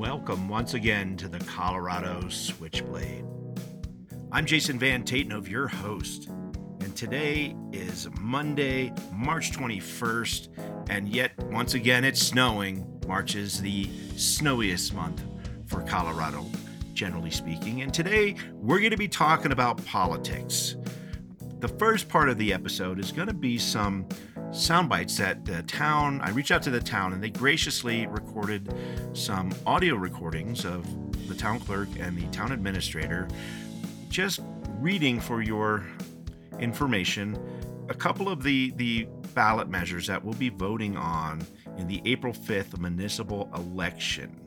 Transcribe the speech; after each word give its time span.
Welcome 0.00 0.48
once 0.48 0.72
again 0.72 1.14
to 1.18 1.28
the 1.28 1.40
Colorado 1.40 2.26
Switchblade. 2.30 3.22
I'm 4.32 4.46
Jason 4.46 4.78
Van 4.78 5.04
Tatenhove, 5.04 5.46
your 5.46 5.68
host, 5.68 6.28
and 6.80 6.96
today 6.96 7.54
is 7.70 8.08
Monday, 8.18 8.94
March 9.12 9.52
21st, 9.52 10.88
and 10.88 11.06
yet 11.06 11.32
once 11.50 11.74
again 11.74 12.04
it's 12.04 12.18
snowing. 12.18 12.98
March 13.06 13.34
is 13.34 13.60
the 13.60 13.90
snowiest 14.16 14.94
month 14.94 15.22
for 15.66 15.82
Colorado, 15.82 16.46
generally 16.94 17.30
speaking, 17.30 17.82
and 17.82 17.92
today 17.92 18.36
we're 18.54 18.78
going 18.78 18.92
to 18.92 18.96
be 18.96 19.06
talking 19.06 19.52
about 19.52 19.84
politics. 19.84 20.76
The 21.58 21.68
first 21.68 22.08
part 22.08 22.30
of 22.30 22.38
the 22.38 22.54
episode 22.54 22.98
is 22.98 23.12
going 23.12 23.28
to 23.28 23.34
be 23.34 23.58
some 23.58 24.08
sound 24.52 24.88
bites 24.88 25.16
that 25.16 25.44
the 25.44 25.62
town, 25.62 26.20
I 26.22 26.30
reached 26.30 26.50
out 26.50 26.62
to 26.64 26.70
the 26.70 26.80
town 26.80 27.12
and 27.12 27.22
they 27.22 27.30
graciously 27.30 28.06
recorded 28.06 28.74
some 29.12 29.52
audio 29.64 29.94
recordings 29.94 30.64
of 30.64 30.84
the 31.28 31.34
town 31.34 31.60
clerk 31.60 31.88
and 31.98 32.18
the 32.18 32.26
town 32.28 32.50
administrator 32.50 33.28
just 34.08 34.40
reading 34.80 35.20
for 35.20 35.42
your 35.42 35.86
information 36.58 37.38
a 37.88 37.94
couple 37.94 38.28
of 38.28 38.42
the, 38.42 38.72
the 38.76 39.06
ballot 39.34 39.68
measures 39.68 40.06
that 40.06 40.24
we'll 40.24 40.34
be 40.34 40.48
voting 40.48 40.96
on 40.96 41.44
in 41.76 41.86
the 41.86 42.00
April 42.04 42.32
5th 42.32 42.78
municipal 42.78 43.50
election. 43.54 44.40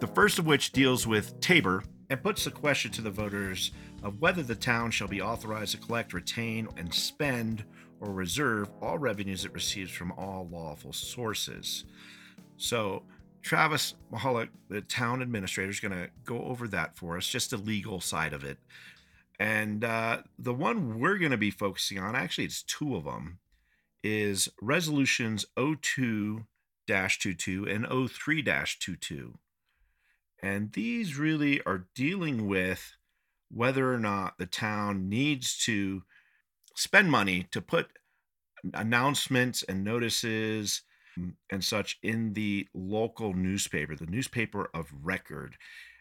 The 0.00 0.06
first 0.08 0.38
of 0.38 0.46
which 0.46 0.72
deals 0.72 1.06
with 1.06 1.38
Tabor 1.40 1.84
and 2.10 2.22
puts 2.22 2.44
the 2.44 2.50
question 2.50 2.90
to 2.92 3.02
the 3.02 3.10
voters 3.10 3.72
of 4.02 4.20
whether 4.20 4.42
the 4.42 4.54
town 4.54 4.90
shall 4.90 5.08
be 5.08 5.20
authorized 5.20 5.72
to 5.72 5.78
collect, 5.78 6.12
retain, 6.12 6.68
and 6.76 6.92
spend 6.92 7.64
or 8.00 8.12
reserve 8.12 8.68
all 8.80 8.98
revenues 8.98 9.44
it 9.44 9.52
receives 9.52 9.90
from 9.90 10.12
all 10.12 10.48
lawful 10.50 10.92
sources. 10.92 11.84
So, 12.56 13.02
Travis 13.42 13.94
Machalek, 14.12 14.48
the 14.68 14.80
town 14.80 15.22
administrator, 15.22 15.70
is 15.70 15.80
going 15.80 15.92
to 15.92 16.10
go 16.24 16.42
over 16.42 16.66
that 16.68 16.96
for 16.96 17.16
us, 17.16 17.28
just 17.28 17.50
the 17.50 17.56
legal 17.56 18.00
side 18.00 18.32
of 18.32 18.44
it. 18.44 18.58
And 19.38 19.84
uh, 19.84 20.22
the 20.38 20.54
one 20.54 20.98
we're 20.98 21.18
going 21.18 21.30
to 21.30 21.36
be 21.36 21.50
focusing 21.50 21.98
on, 21.98 22.16
actually, 22.16 22.44
it's 22.44 22.62
two 22.62 22.96
of 22.96 23.04
them, 23.04 23.38
is 24.02 24.48
resolutions 24.60 25.44
02 25.56 26.46
22 26.86 27.66
and 27.68 28.10
03 28.10 28.42
22. 28.42 29.38
And 30.42 30.72
these 30.72 31.18
really 31.18 31.60
are 31.64 31.86
dealing 31.94 32.46
with 32.46 32.96
whether 33.50 33.92
or 33.92 33.98
not 33.98 34.38
the 34.38 34.46
town 34.46 35.08
needs 35.08 35.56
to 35.64 36.02
spend 36.76 37.10
money 37.10 37.48
to 37.50 37.60
put 37.60 37.88
announcements 38.74 39.62
and 39.62 39.82
notices 39.82 40.82
mm, 41.18 41.32
and 41.50 41.64
such 41.64 41.98
in 42.02 42.34
the 42.34 42.68
local 42.74 43.34
newspaper, 43.34 43.96
the 43.96 44.06
newspaper 44.06 44.70
of 44.72 44.92
record. 45.02 45.56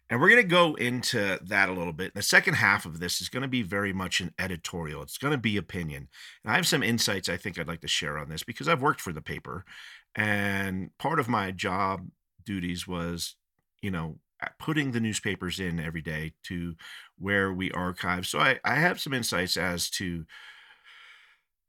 And 0.07 0.21
we're 0.21 0.29
going 0.29 0.43
to 0.43 0.47
go 0.47 0.75
into 0.75 1.39
that 1.41 1.67
a 1.67 1.73
little 1.73 1.93
bit. 1.93 2.13
The 2.13 2.21
second 2.21 2.55
half 2.55 2.85
of 2.85 2.99
this 2.99 3.21
is 3.21 3.29
going 3.29 3.41
to 3.41 3.47
be 3.47 3.63
very 3.63 3.91
much 3.91 4.21
an 4.21 4.33
editorial. 4.37 5.01
It's 5.01 5.17
going 5.17 5.31
to 5.31 5.37
be 5.37 5.57
opinion. 5.57 6.09
And 6.43 6.53
I 6.53 6.57
have 6.57 6.67
some 6.67 6.83
insights 6.83 7.27
I 7.27 7.37
think 7.37 7.57
I'd 7.57 7.67
like 7.67 7.81
to 7.81 7.87
share 7.87 8.19
on 8.19 8.29
this 8.29 8.43
because 8.43 8.67
I've 8.67 8.83
worked 8.83 9.01
for 9.01 9.13
the 9.13 9.21
paper. 9.21 9.65
And 10.13 10.95
part 10.99 11.19
of 11.19 11.27
my 11.27 11.49
job 11.49 12.07
duties 12.45 12.87
was, 12.87 13.35
you 13.81 13.89
know, 13.89 14.19
putting 14.59 14.91
the 14.91 14.99
newspapers 14.99 15.59
in 15.59 15.79
every 15.79 16.01
day 16.01 16.33
to 16.43 16.75
where 17.17 17.51
we 17.51 17.71
archive. 17.71 18.27
So 18.27 18.39
I, 18.39 18.59
I 18.63 18.75
have 18.75 18.99
some 18.99 19.13
insights 19.13 19.57
as 19.57 19.89
to 19.91 20.25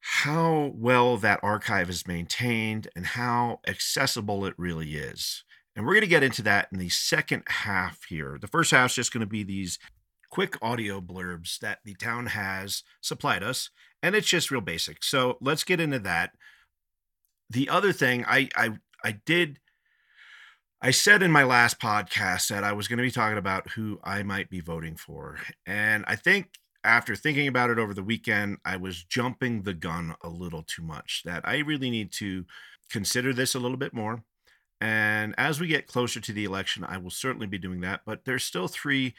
how 0.08 0.70
well 0.76 1.16
that 1.16 1.40
archive 1.42 1.90
is 1.90 2.06
maintained 2.06 2.86
and 2.94 3.04
how 3.04 3.58
accessible 3.66 4.46
it 4.46 4.54
really 4.56 4.94
is. 4.94 5.42
And 5.74 5.84
we're 5.84 5.94
going 5.94 6.02
to 6.02 6.06
get 6.06 6.22
into 6.22 6.42
that 6.42 6.68
in 6.70 6.78
the 6.78 6.88
second 6.90 7.42
half 7.48 8.04
here. 8.04 8.38
The 8.40 8.46
first 8.46 8.70
half 8.70 8.90
is 8.90 8.94
just 8.94 9.12
going 9.12 9.22
to 9.22 9.26
be 9.26 9.42
these 9.42 9.80
quick 10.30 10.56
audio 10.62 11.00
blurbs 11.00 11.58
that 11.58 11.80
the 11.84 11.94
town 11.94 12.26
has 12.26 12.84
supplied 13.00 13.42
us, 13.42 13.70
and 14.00 14.14
it's 14.14 14.28
just 14.28 14.52
real 14.52 14.60
basic. 14.60 15.02
So 15.02 15.38
let's 15.40 15.64
get 15.64 15.80
into 15.80 15.98
that. 15.98 16.30
The 17.50 17.68
other 17.68 17.92
thing 17.92 18.24
I 18.28 18.48
I 18.54 18.78
I 19.02 19.18
did 19.26 19.58
I 20.80 20.92
said 20.92 21.20
in 21.20 21.32
my 21.32 21.42
last 21.42 21.80
podcast 21.80 22.46
that 22.48 22.62
I 22.62 22.72
was 22.72 22.86
going 22.86 22.98
to 22.98 23.02
be 23.02 23.10
talking 23.10 23.38
about 23.38 23.70
who 23.70 23.98
I 24.04 24.22
might 24.22 24.50
be 24.50 24.60
voting 24.60 24.94
for. 24.94 25.40
And 25.66 26.04
I 26.06 26.14
think 26.14 26.50
after 26.86 27.16
thinking 27.16 27.48
about 27.48 27.70
it 27.70 27.78
over 27.78 27.92
the 27.92 28.02
weekend, 28.02 28.58
I 28.64 28.76
was 28.76 29.04
jumping 29.04 29.62
the 29.62 29.74
gun 29.74 30.14
a 30.22 30.28
little 30.28 30.62
too 30.62 30.82
much. 30.82 31.22
That 31.24 31.46
I 31.46 31.58
really 31.58 31.90
need 31.90 32.12
to 32.12 32.44
consider 32.90 33.32
this 33.32 33.54
a 33.54 33.58
little 33.58 33.76
bit 33.76 33.92
more. 33.92 34.22
And 34.80 35.34
as 35.38 35.58
we 35.58 35.66
get 35.66 35.86
closer 35.86 36.20
to 36.20 36.32
the 36.32 36.44
election, 36.44 36.84
I 36.84 36.98
will 36.98 37.10
certainly 37.10 37.46
be 37.46 37.58
doing 37.58 37.80
that. 37.80 38.02
But 38.06 38.24
there's 38.24 38.44
still 38.44 38.68
three 38.68 39.14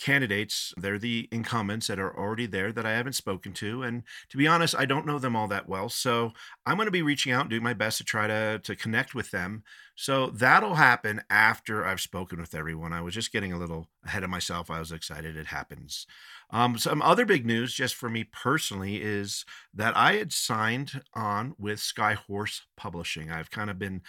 candidates. 0.00 0.72
They're 0.76 0.98
the 0.98 1.28
incumbents 1.30 1.86
that 1.86 2.00
are 2.00 2.16
already 2.16 2.46
there 2.46 2.72
that 2.72 2.86
I 2.86 2.92
haven't 2.92 3.12
spoken 3.12 3.52
to. 3.54 3.82
And 3.82 4.02
to 4.30 4.36
be 4.36 4.46
honest, 4.48 4.74
I 4.76 4.86
don't 4.86 5.06
know 5.06 5.18
them 5.18 5.36
all 5.36 5.46
that 5.48 5.68
well. 5.68 5.88
So 5.88 6.32
I'm 6.66 6.76
going 6.76 6.86
to 6.86 6.92
be 6.92 7.02
reaching 7.02 7.32
out 7.32 7.42
and 7.42 7.50
doing 7.50 7.62
my 7.62 7.74
best 7.74 7.98
to 7.98 8.04
try 8.04 8.26
to, 8.26 8.58
to 8.64 8.74
connect 8.74 9.14
with 9.14 9.30
them. 9.30 9.62
So 9.94 10.28
that'll 10.28 10.76
happen 10.76 11.20
after 11.28 11.84
I've 11.84 12.00
spoken 12.00 12.40
with 12.40 12.54
everyone. 12.54 12.92
I 12.94 13.02
was 13.02 13.14
just 13.14 13.32
getting 13.32 13.52
a 13.52 13.58
little 13.58 13.88
ahead 14.04 14.24
of 14.24 14.30
myself. 14.30 14.70
I 14.70 14.78
was 14.78 14.90
excited 14.90 15.36
it 15.36 15.48
happens. 15.48 16.06
Um, 16.50 16.78
some 16.78 17.02
other 17.02 17.26
big 17.26 17.44
news, 17.44 17.74
just 17.74 17.94
for 17.94 18.08
me 18.08 18.24
personally, 18.24 19.02
is 19.02 19.44
that 19.74 19.94
I 19.96 20.14
had 20.14 20.32
signed 20.32 21.02
on 21.14 21.54
with 21.58 21.78
Skyhorse 21.78 22.62
Publishing. 22.76 23.30
I've 23.30 23.50
kind 23.50 23.68
of 23.68 23.78
been 23.78 24.00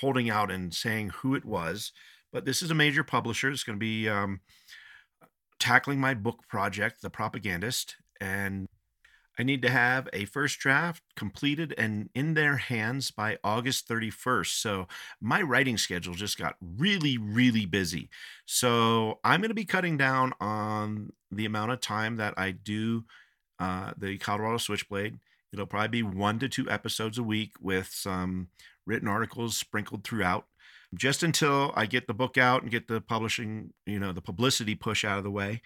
holding 0.00 0.30
out 0.30 0.50
and 0.50 0.74
saying 0.74 1.10
who 1.10 1.34
it 1.34 1.44
was, 1.44 1.92
but 2.32 2.46
this 2.46 2.62
is 2.62 2.70
a 2.70 2.74
major 2.74 3.04
publisher. 3.04 3.50
It's 3.50 3.62
going 3.62 3.78
to 3.78 3.84
be 3.84 4.08
um, 4.08 4.40
tackling 5.58 6.00
my 6.00 6.14
book 6.14 6.46
project, 6.48 7.02
The 7.02 7.10
Propagandist, 7.10 7.96
and 8.20 8.66
I 9.38 9.42
need 9.42 9.62
to 9.62 9.70
have 9.70 10.08
a 10.12 10.26
first 10.26 10.58
draft 10.60 11.02
completed 11.16 11.74
and 11.76 12.08
in 12.14 12.34
their 12.34 12.56
hands 12.56 13.10
by 13.10 13.38
August 13.42 13.88
31st. 13.88 14.60
So 14.60 14.86
my 15.20 15.42
writing 15.42 15.76
schedule 15.76 16.14
just 16.14 16.38
got 16.38 16.56
really, 16.60 17.18
really 17.18 17.66
busy. 17.66 18.10
So 18.46 19.18
I'm 19.24 19.40
going 19.40 19.50
to 19.50 19.54
be 19.54 19.64
cutting 19.64 19.96
down 19.96 20.34
on 20.40 21.12
the 21.32 21.46
amount 21.46 21.72
of 21.72 21.80
time 21.80 22.16
that 22.16 22.34
I 22.36 22.52
do 22.52 23.04
uh, 23.58 23.92
the 23.96 24.18
Colorado 24.18 24.58
Switchblade. 24.58 25.18
It'll 25.54 25.66
probably 25.66 25.88
be 25.88 26.02
one 26.02 26.38
to 26.40 26.48
two 26.48 26.68
episodes 26.68 27.16
a 27.16 27.22
week 27.22 27.52
with 27.60 27.88
some 27.88 28.48
written 28.84 29.08
articles 29.08 29.56
sprinkled 29.56 30.04
throughout 30.04 30.46
just 30.94 31.22
until 31.22 31.72
I 31.74 31.86
get 31.86 32.06
the 32.06 32.14
book 32.14 32.36
out 32.38 32.62
and 32.62 32.70
get 32.70 32.88
the 32.88 33.00
publishing, 33.00 33.72
you 33.86 33.98
know, 33.98 34.12
the 34.12 34.20
publicity 34.20 34.74
push 34.74 35.04
out 35.04 35.18
of 35.18 35.24
the 35.24 35.30
way. 35.30 35.62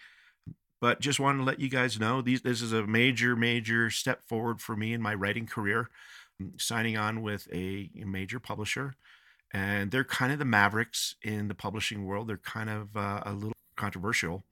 But 0.81 1.01
just 1.01 1.19
wanted 1.19 1.39
to 1.39 1.45
let 1.45 1.61
you 1.61 1.69
guys 1.69 1.99
know 1.99 2.23
these 2.23 2.43
this 2.43 2.63
is 2.63 2.73
a 2.73 2.87
major, 2.87 3.35
major 3.35 3.91
step 3.91 4.23
forward 4.29 4.61
for 4.61 4.77
me 4.77 4.93
in 4.93 5.03
my 5.03 5.15
writing 5.15 5.47
career. 5.47 5.91
I'm 6.41 6.53
signing 6.59 6.97
on 6.97 7.21
with 7.21 7.49
a, 7.53 7.91
major 7.95 8.39
publisher, 8.39 8.95
and 9.53 9.91
they're 9.91 10.05
kind 10.05 10.33
of 10.33 10.39
the 10.39 10.45
mavericks 10.45 11.17
in 11.23 11.49
the 11.49 11.55
publishing 11.55 12.05
world. 12.05 12.29
They're 12.29 12.37
kind 12.37 12.71
of 12.71 12.97
uh, 12.97 13.23
a 13.27 13.33
little 13.33 13.57
controversial, 13.77 14.45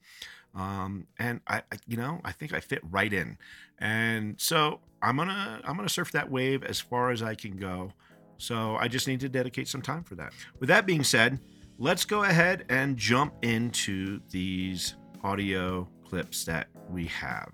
um, 0.57 1.07
and 1.19 1.41
I, 1.47 1.59
I, 1.71 1.79
you 1.87 1.97
know, 1.97 2.21
I 2.25 2.33
think 2.33 2.55
I 2.55 2.61
fit 2.61 2.81
right 2.91 3.13
in. 3.13 3.37
And 3.79 4.41
so 4.41 4.81
I'm 5.03 5.17
gonna 5.17 5.61
I'm 5.65 5.77
gonna 5.77 5.89
surf 5.89 6.11
that 6.13 6.31
wave 6.31 6.65
as 6.65 6.81
far 6.81 7.11
as 7.11 7.23
I 7.23 7.35
can 7.35 7.57
go. 7.57 7.93
So 8.39 8.77
I 8.77 8.89
just 8.89 9.07
need 9.07 9.21
to 9.21 9.29
dedicate 9.29 9.69
some 9.69 9.83
time 9.83 10.03
for 10.03 10.15
that. 10.17 10.33
With 10.59 10.69
that 10.69 10.87
being 10.87 11.05
said, 11.05 11.39
let's 11.79 12.05
go 12.05 12.25
ahead 12.25 12.65
and 12.71 12.97
jump 12.97 13.35
into 13.43 14.21
these 14.31 14.97
audio 15.23 15.89
clips 16.09 16.45
that 16.45 16.69
we 16.91 17.07
have. 17.07 17.53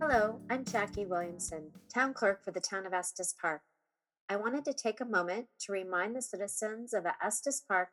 Hello, 0.00 0.38
I'm 0.48 0.64
Jackie 0.64 1.06
Williamson, 1.06 1.70
Town 1.92 2.14
Clerk 2.14 2.44
for 2.44 2.52
the 2.52 2.60
Town 2.60 2.86
of 2.86 2.92
Estes 2.92 3.34
Park. 3.40 3.62
I 4.28 4.36
wanted 4.36 4.64
to 4.66 4.72
take 4.72 5.00
a 5.00 5.04
moment 5.04 5.46
to 5.60 5.72
remind 5.72 6.14
the 6.14 6.22
citizens 6.22 6.92
of 6.92 7.04
Estes 7.24 7.62
Park 7.66 7.88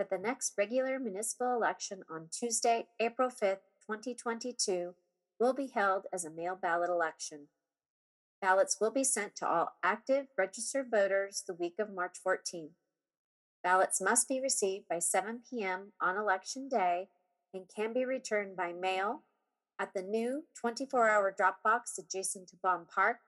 that 0.00 0.08
the 0.08 0.16
next 0.16 0.54
regular 0.56 0.98
municipal 0.98 1.54
election 1.54 2.00
on 2.10 2.28
Tuesday, 2.32 2.86
April 2.98 3.28
5th, 3.28 3.68
2022, 3.86 4.94
will 5.38 5.52
be 5.52 5.66
held 5.66 6.06
as 6.10 6.24
a 6.24 6.30
mail 6.30 6.56
ballot 6.60 6.88
election. 6.88 7.48
Ballots 8.40 8.78
will 8.80 8.90
be 8.90 9.04
sent 9.04 9.36
to 9.36 9.46
all 9.46 9.74
active 9.82 10.28
registered 10.38 10.90
voters 10.90 11.44
the 11.46 11.52
week 11.52 11.74
of 11.78 11.92
March 11.92 12.16
14th. 12.26 12.70
Ballots 13.62 14.00
must 14.00 14.26
be 14.26 14.40
received 14.40 14.88
by 14.88 15.00
7 15.00 15.40
p.m. 15.50 15.92
on 16.00 16.16
election 16.16 16.70
day 16.70 17.08
and 17.52 17.64
can 17.68 17.92
be 17.92 18.06
returned 18.06 18.56
by 18.56 18.72
mail 18.72 19.24
at 19.78 19.92
the 19.92 20.00
new 20.00 20.44
24 20.58 21.10
hour 21.10 21.34
drop 21.36 21.62
box 21.62 21.98
adjacent 21.98 22.48
to 22.48 22.56
Bond 22.62 22.88
Park 22.88 23.18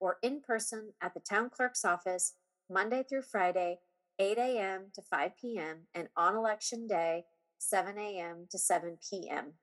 or 0.00 0.16
in 0.22 0.40
person 0.40 0.94
at 1.02 1.12
the 1.12 1.20
town 1.20 1.50
clerk's 1.50 1.84
office 1.84 2.32
Monday 2.70 3.04
through 3.06 3.20
Friday, 3.20 3.80
8 4.18 4.38
a.m. 4.38 4.86
to 4.94 5.02
5 5.02 5.32
p.m., 5.40 5.86
and 5.94 6.08
on 6.16 6.36
election 6.36 6.86
day, 6.86 7.24
7 7.58 7.98
a.m. 7.98 8.46
to 8.50 8.58
7 8.58 8.98
p.m. 9.08 9.54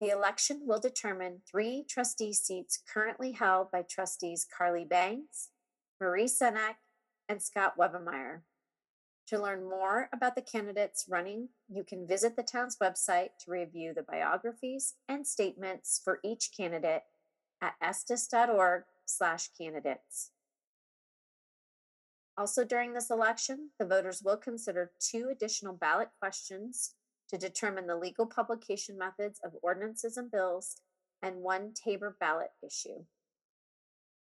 The 0.00 0.10
election 0.10 0.62
will 0.64 0.80
determine 0.80 1.40
three 1.50 1.84
trustee 1.88 2.34
seats 2.34 2.78
currently 2.92 3.32
held 3.32 3.70
by 3.70 3.82
trustees 3.82 4.46
Carlie 4.56 4.84
Bangs, 4.84 5.48
Marie 6.00 6.26
Cenac, 6.26 6.76
and 7.28 7.42
Scott 7.42 7.74
Webermeier. 7.78 8.42
To 9.28 9.42
learn 9.42 9.68
more 9.68 10.08
about 10.12 10.36
the 10.36 10.42
candidates 10.42 11.06
running, 11.08 11.48
you 11.68 11.82
can 11.82 12.06
visit 12.06 12.36
the 12.36 12.44
town's 12.44 12.76
website 12.80 13.30
to 13.40 13.50
review 13.50 13.92
the 13.94 14.04
biographies 14.04 14.94
and 15.08 15.26
statements 15.26 16.00
for 16.02 16.20
each 16.22 16.50
candidate 16.56 17.02
at 17.60 17.74
estes.org/candidates. 17.80 20.30
Also, 22.38 22.64
during 22.64 22.92
this 22.92 23.10
election, 23.10 23.70
the 23.78 23.86
voters 23.86 24.22
will 24.22 24.36
consider 24.36 24.92
two 25.00 25.28
additional 25.30 25.72
ballot 25.72 26.08
questions 26.20 26.94
to 27.28 27.38
determine 27.38 27.86
the 27.86 27.96
legal 27.96 28.26
publication 28.26 28.98
methods 28.98 29.40
of 29.42 29.52
ordinances 29.62 30.16
and 30.16 30.30
bills 30.30 30.76
and 31.22 31.36
one 31.36 31.72
Tabor 31.72 32.16
ballot 32.20 32.50
issue. 32.62 33.04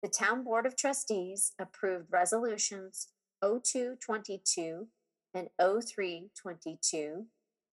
The 0.04 0.10
Town 0.10 0.44
Board 0.44 0.66
of 0.66 0.76
Trustees 0.76 1.54
approved 1.60 2.08
resolutions 2.12 3.10
0222 3.42 4.88
and 5.34 5.50
0322, 5.60 7.26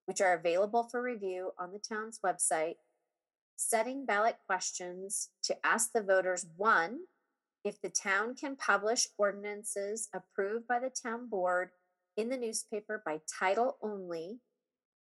which 0.06 0.20
are 0.20 0.34
available 0.34 0.84
for 0.84 1.02
review 1.02 1.50
on 1.58 1.72
the 1.72 1.78
town's 1.78 2.20
website, 2.24 2.76
setting 3.56 4.06
ballot 4.06 4.36
questions 4.46 5.30
to 5.42 5.56
ask 5.66 5.92
the 5.92 6.02
voters 6.02 6.46
one, 6.56 7.00
if 7.64 7.80
the 7.80 7.90
town 7.90 8.34
can 8.34 8.56
publish 8.56 9.08
ordinances 9.18 10.08
approved 10.14 10.66
by 10.66 10.78
the 10.78 10.90
town 10.90 11.28
board 11.28 11.70
in 12.16 12.28
the 12.28 12.36
newspaper 12.36 13.02
by 13.04 13.20
title 13.38 13.76
only, 13.82 14.40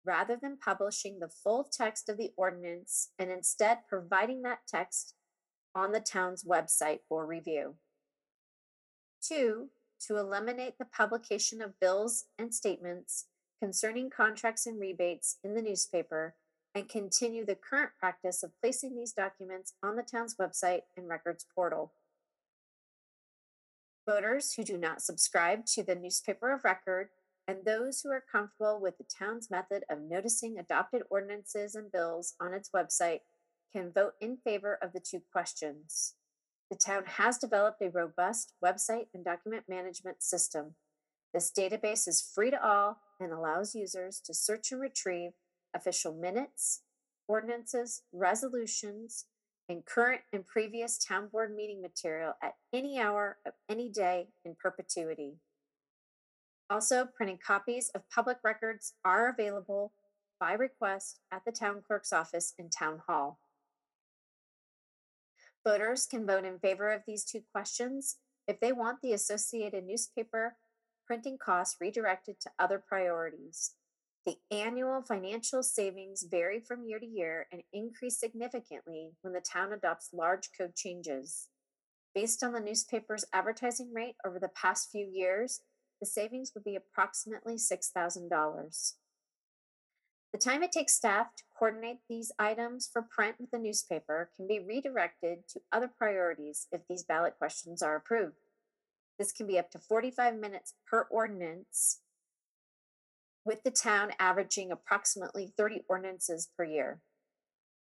rather 0.06 0.38
than 0.42 0.58
publishing 0.58 1.20
the 1.20 1.30
full 1.30 1.64
text 1.64 2.10
of 2.10 2.18
the 2.18 2.32
ordinance 2.38 3.10
and 3.18 3.32
instead 3.32 3.80
providing 3.88 4.42
that 4.42 4.60
text 4.68 5.16
on 5.76 5.92
the 5.92 6.00
town's 6.00 6.44
website 6.44 7.00
for 7.08 7.26
review. 7.26 7.76
Two, 9.22 9.70
to 10.08 10.18
eliminate 10.18 10.78
the 10.78 10.86
publication 10.86 11.62
of 11.62 11.80
bills 11.80 12.26
and 12.38 12.54
statements 12.54 13.26
concerning 13.62 14.10
contracts 14.10 14.66
and 14.66 14.80
rebates 14.80 15.38
in 15.44 15.56
the 15.56 15.62
newspaper 15.62 16.36
and 16.76 16.90
continue 16.90 17.46
the 17.46 17.56
current 17.56 17.92
practice 18.00 18.44
of 18.44 18.52
placing 18.62 18.96
these 18.96 19.14
documents 19.14 19.74
on 19.82 19.96
the 19.96 20.04
town's 20.04 20.36
website 20.36 20.82
and 20.98 21.08
records 21.08 21.46
portal. 21.56 21.94
Voters 24.06 24.54
who 24.54 24.64
do 24.64 24.78
not 24.78 25.02
subscribe 25.02 25.66
to 25.68 25.84
the 25.84 25.96
newspaper 25.96 26.52
of 26.52 26.64
record 26.64 27.10
and 27.48 27.60
those 27.66 28.02
who 28.02 28.12
are 28.12 28.24
comfortable 28.32 28.80
with 28.82 28.98
the 28.98 29.06
town's 29.06 29.50
method 29.50 29.84
of 29.90 30.00
noticing 30.02 30.58
adopted 30.58 31.04
ordinances 31.10 31.76
and 31.76 31.92
bills 31.92 32.36
on 32.40 32.54
its 32.54 32.70
website 32.76 33.20
can 33.72 33.92
vote 33.92 34.14
in 34.22 34.38
favor 34.38 34.78
of 34.82 34.94
the 34.94 35.00
two 35.00 35.22
questions. 35.32 36.16
The 36.70 36.78
town 36.78 37.04
has 37.06 37.38
developed 37.38 37.82
a 37.82 37.90
robust 37.90 38.54
website 38.64 39.08
and 39.14 39.24
document 39.24 39.66
management 39.68 40.24
system. 40.24 40.76
This 41.34 41.52
database 41.52 42.08
is 42.08 42.22
free 42.22 42.52
to 42.52 42.66
all 42.66 42.98
and 43.20 43.32
allows 43.32 43.76
users 43.76 44.20
to 44.26 44.34
search 44.34 44.72
and 44.72 44.82
retrieve 44.82 45.32
official 45.74 46.14
minutes, 46.14 46.82
ordinances, 47.28 48.04
resolutions, 48.12 49.26
and 49.74 49.84
current 49.86 50.22
and 50.32 50.46
previous 50.46 51.00
town 51.00 51.28
board 51.32 51.54
meeting 51.56 51.82
material 51.82 52.34
at 52.44 52.54
any 52.72 53.00
hour 53.00 53.38
of 53.44 53.54
any 53.68 53.90
day 53.90 54.28
in 54.46 54.56
perpetuity. 54.56 55.40
Also, 56.70 57.06
printed 57.06 57.42
copies 57.42 57.90
of 57.96 58.08
public 58.10 58.38
records 58.44 58.94
are 59.04 59.28
available 59.28 59.92
by 60.40 60.54
request 60.54 61.20
at 61.32 61.44
the 61.44 61.52
town 61.52 61.82
clerk's 61.86 62.14
office 62.14 62.54
in 62.60 62.70
town 62.70 63.02
hall. 63.08 63.40
Voters 65.66 66.06
can 66.06 66.28
vote 66.28 66.46
in 66.46 66.60
favor 66.60 66.92
of 66.92 67.02
these 67.08 67.24
two 67.24 67.42
questions 67.52 68.18
if 68.48 68.60
they 68.60 68.72
want 68.72 69.02
the 69.02 69.14
associated 69.14 69.86
newspaper 69.86 70.56
printing 71.08 71.38
costs 71.38 71.78
redirected 71.82 72.40
to 72.40 72.52
other 72.60 72.78
priorities. 72.78 73.72
The 74.26 74.38
annual 74.52 75.02
financial 75.02 75.64
savings 75.64 76.24
vary 76.24 76.62
from 76.62 76.86
year 76.86 77.00
to 77.00 77.06
year 77.06 77.48
and 77.52 77.62
increase 77.74 78.20
significantly 78.20 79.12
when 79.22 79.34
the 79.34 79.42
town 79.42 79.74
adopts 79.74 80.12
large 80.14 80.50
code 80.58 80.76
changes. 80.76 81.50
Based 82.16 82.42
on 82.44 82.54
the 82.54 82.62
newspaper's 82.62 83.26
advertising 83.34 83.92
rate 83.94 84.16
over 84.26 84.40
the 84.40 84.50
past 84.50 84.90
few 84.92 85.06
years, 85.06 85.62
the 86.00 86.06
savings 86.06 86.52
would 86.54 86.64
be 86.64 86.76
approximately 86.76 87.56
$6,000. 87.56 88.94
The 90.32 90.40
time 90.40 90.64
it 90.64 90.72
takes 90.72 90.96
staff 90.96 91.36
to 91.36 91.44
coordinate 91.58 92.00
these 92.10 92.32
items 92.40 92.90
for 92.92 93.02
print 93.02 93.36
with 93.40 93.52
the 93.52 93.60
newspaper 93.60 94.32
can 94.36 94.48
be 94.48 94.60
redirected 94.60 95.48
to 95.50 95.62
other 95.72 95.88
priorities 95.88 96.68
if 96.72 96.82
these 96.88 97.04
ballot 97.04 97.36
questions 97.38 97.84
are 97.84 97.96
approved. 97.96 98.38
This 99.20 99.32
can 99.32 99.48
be 99.48 99.60
up 99.60 99.70
to 99.72 99.80
45 99.80 100.36
minutes 100.40 100.74
per 100.90 101.04
ordinance, 101.12 102.00
with 103.46 103.64
the 103.64 103.72
town 103.72 104.12
averaging 104.20 104.72
approximately 104.72 105.52
30 105.58 105.82
ordinances 105.90 106.48
per 106.56 106.64
year. 106.64 107.02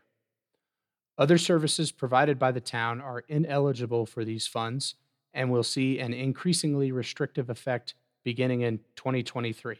Other 1.16 1.38
services 1.38 1.92
provided 1.92 2.40
by 2.40 2.50
the 2.50 2.60
town 2.60 3.00
are 3.00 3.24
ineligible 3.28 4.04
for 4.04 4.24
these 4.24 4.48
funds 4.48 4.96
and 5.32 5.50
will 5.50 5.62
see 5.62 6.00
an 6.00 6.12
increasingly 6.12 6.90
restrictive 6.90 7.48
effect 7.48 7.94
beginning 8.24 8.62
in 8.62 8.78
2023. 8.96 9.78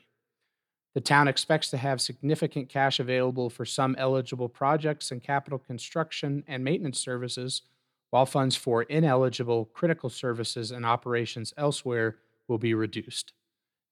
The 0.95 1.01
town 1.01 1.27
expects 1.27 1.71
to 1.71 1.77
have 1.77 2.01
significant 2.01 2.69
cash 2.69 3.01
available 3.01 3.51
for 3.51 3.65
some 3.65 3.97
eligible 3.99 4.49
projects 4.49 5.11
and 5.11 5.23
capital 5.23 5.59
construction 5.59 6.45
and 6.47 6.63
maintenance 6.63 7.01
services, 7.01 7.63
while 8.11 8.27
funds 8.27 8.55
for 8.55 8.85
ineligible 8.85 9.65
critical 9.65 10.09
services 10.09 10.71
and 10.71 10.87
operations 10.87 11.53
elsewhere 11.57 12.17
will 12.47 12.59
be 12.59 12.75
reduced. 12.75 13.33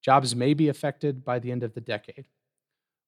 Jobs 0.01 0.37
may 0.37 0.55
be 0.55 0.69
affected 0.69 1.25
by 1.25 1.41
the 1.41 1.51
end 1.51 1.65
of 1.65 1.75
the 1.75 1.81
decade. 1.81 2.27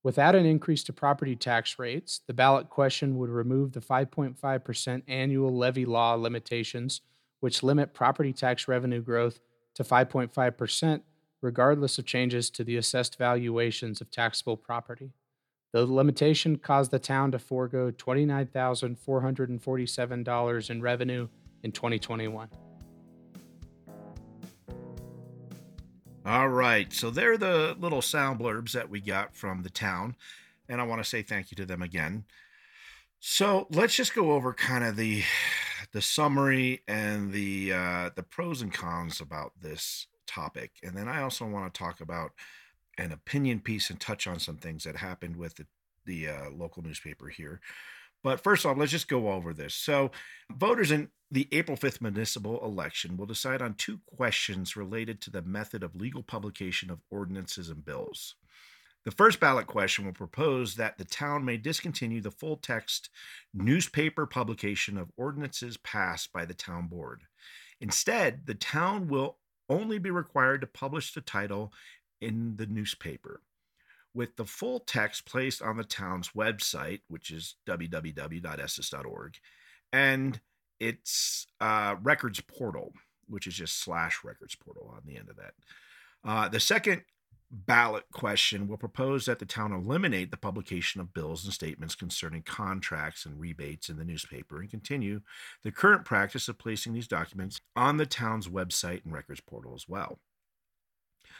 Without 0.02 0.34
an 0.34 0.44
increase 0.44 0.84
to 0.84 0.92
property 0.92 1.34
tax 1.34 1.78
rates, 1.78 2.20
the 2.26 2.34
ballot 2.34 2.68
question 2.68 3.16
would 3.16 3.30
remove 3.30 3.72
the 3.72 3.80
5.5% 3.80 5.02
annual 5.08 5.56
levy 5.56 5.86
law 5.86 6.14
limitations, 6.14 7.00
which 7.40 7.62
limit 7.62 7.94
property 7.94 8.32
tax 8.32 8.68
revenue 8.68 9.00
growth 9.00 9.40
to 9.74 9.82
5.5%, 9.82 11.00
regardless 11.44 11.98
of 11.98 12.06
changes 12.06 12.48
to 12.48 12.64
the 12.64 12.78
assessed 12.78 13.18
valuations 13.18 14.00
of 14.00 14.10
taxable 14.10 14.56
property. 14.56 15.12
The 15.72 15.84
limitation 15.84 16.56
caused 16.56 16.90
the 16.90 16.98
town 16.98 17.32
to 17.32 17.38
forego 17.38 17.92
$29,447 17.92 20.70
in 20.70 20.80
revenue 20.80 21.28
in 21.62 21.72
2021. 21.72 22.48
All 26.26 26.48
right. 26.48 26.90
So 26.92 27.10
they're 27.10 27.36
the 27.36 27.76
little 27.78 28.00
sound 28.00 28.40
blurbs 28.40 28.72
that 28.72 28.88
we 28.88 29.00
got 29.00 29.36
from 29.36 29.62
the 29.62 29.68
town. 29.68 30.16
And 30.66 30.80
I 30.80 30.84
want 30.84 31.02
to 31.02 31.08
say 31.08 31.20
thank 31.20 31.50
you 31.50 31.56
to 31.56 31.66
them 31.66 31.82
again. 31.82 32.24
So 33.20 33.66
let's 33.70 33.94
just 33.94 34.14
go 34.14 34.32
over 34.32 34.54
kind 34.54 34.84
of 34.84 34.96
the 34.96 35.22
the 35.92 36.00
summary 36.00 36.80
and 36.88 37.30
the 37.32 37.70
uh, 37.72 38.08
the 38.14 38.22
pros 38.22 38.62
and 38.62 38.72
cons 38.72 39.20
about 39.20 39.52
this 39.60 40.06
topic, 40.26 40.72
and 40.82 40.96
then 40.96 41.08
I 41.08 41.22
also 41.22 41.46
want 41.46 41.72
to 41.72 41.78
talk 41.78 42.00
about 42.00 42.32
an 42.98 43.12
opinion 43.12 43.60
piece 43.60 43.90
and 43.90 44.00
touch 44.00 44.26
on 44.26 44.38
some 44.38 44.56
things 44.56 44.84
that 44.84 44.96
happened 44.96 45.36
with 45.36 45.56
the 45.56 45.66
the 46.06 46.28
uh, 46.28 46.50
local 46.50 46.82
newspaper 46.82 47.28
here. 47.28 47.60
But 48.22 48.42
first 48.42 48.64
off, 48.64 48.78
let's 48.78 48.90
just 48.90 49.08
go 49.08 49.30
over 49.30 49.52
this. 49.52 49.74
So, 49.74 50.10
voters 50.50 50.90
in 50.90 51.10
the 51.30 51.48
April 51.52 51.76
5th 51.76 52.00
municipal 52.00 52.64
election 52.64 53.16
will 53.16 53.26
decide 53.26 53.60
on 53.60 53.74
two 53.74 54.00
questions 54.06 54.76
related 54.76 55.20
to 55.22 55.30
the 55.30 55.42
method 55.42 55.82
of 55.82 55.94
legal 55.94 56.22
publication 56.22 56.90
of 56.90 57.00
ordinances 57.10 57.68
and 57.68 57.84
bills. 57.84 58.34
The 59.04 59.10
first 59.10 59.38
ballot 59.38 59.66
question 59.66 60.06
will 60.06 60.12
propose 60.12 60.76
that 60.76 60.96
the 60.96 61.04
town 61.04 61.44
may 61.44 61.58
discontinue 61.58 62.22
the 62.22 62.30
full 62.30 62.56
text 62.56 63.10
newspaper 63.52 64.24
publication 64.24 64.96
of 64.96 65.12
ordinances 65.18 65.76
passed 65.76 66.32
by 66.32 66.46
the 66.46 66.54
town 66.54 66.86
board. 66.86 67.24
Instead, 67.80 68.46
the 68.46 68.54
town 68.54 69.08
will 69.08 69.36
only 69.68 69.98
be 69.98 70.10
required 70.10 70.60
to 70.60 70.66
publish 70.66 71.12
the 71.12 71.20
title 71.20 71.72
in 72.20 72.56
the 72.56 72.66
newspaper 72.66 73.40
with 74.14 74.36
the 74.36 74.44
full 74.44 74.80
text 74.80 75.26
placed 75.26 75.60
on 75.60 75.76
the 75.76 75.84
town's 75.84 76.30
website, 76.30 77.00
which 77.08 77.30
is 77.30 77.56
www.estes.org, 77.66 79.34
and 79.92 80.40
its 80.78 81.46
uh, 81.60 81.96
records 82.02 82.40
portal, 82.40 82.92
which 83.28 83.46
is 83.46 83.54
just 83.54 83.82
slash 83.82 84.20
records 84.24 84.54
portal 84.54 84.92
on 84.94 85.02
the 85.04 85.16
end 85.16 85.28
of 85.28 85.36
that. 85.36 85.54
Uh, 86.24 86.48
the 86.48 86.60
second 86.60 87.02
ballot 87.54 88.04
question 88.12 88.66
will 88.66 88.76
propose 88.76 89.26
that 89.26 89.38
the 89.38 89.46
town 89.46 89.72
eliminate 89.72 90.30
the 90.30 90.36
publication 90.36 91.00
of 91.00 91.14
bills 91.14 91.44
and 91.44 91.52
statements 91.52 91.94
concerning 91.94 92.42
contracts 92.42 93.24
and 93.24 93.40
rebates 93.40 93.88
in 93.88 93.96
the 93.96 94.04
newspaper 94.04 94.60
and 94.60 94.70
continue 94.70 95.20
the 95.62 95.70
current 95.70 96.04
practice 96.04 96.48
of 96.48 96.58
placing 96.58 96.92
these 96.92 97.06
documents 97.06 97.60
on 97.76 97.96
the 97.96 98.06
town's 98.06 98.48
website 98.48 99.04
and 99.04 99.14
records 99.14 99.40
portal 99.40 99.72
as 99.74 99.88
well. 99.88 100.18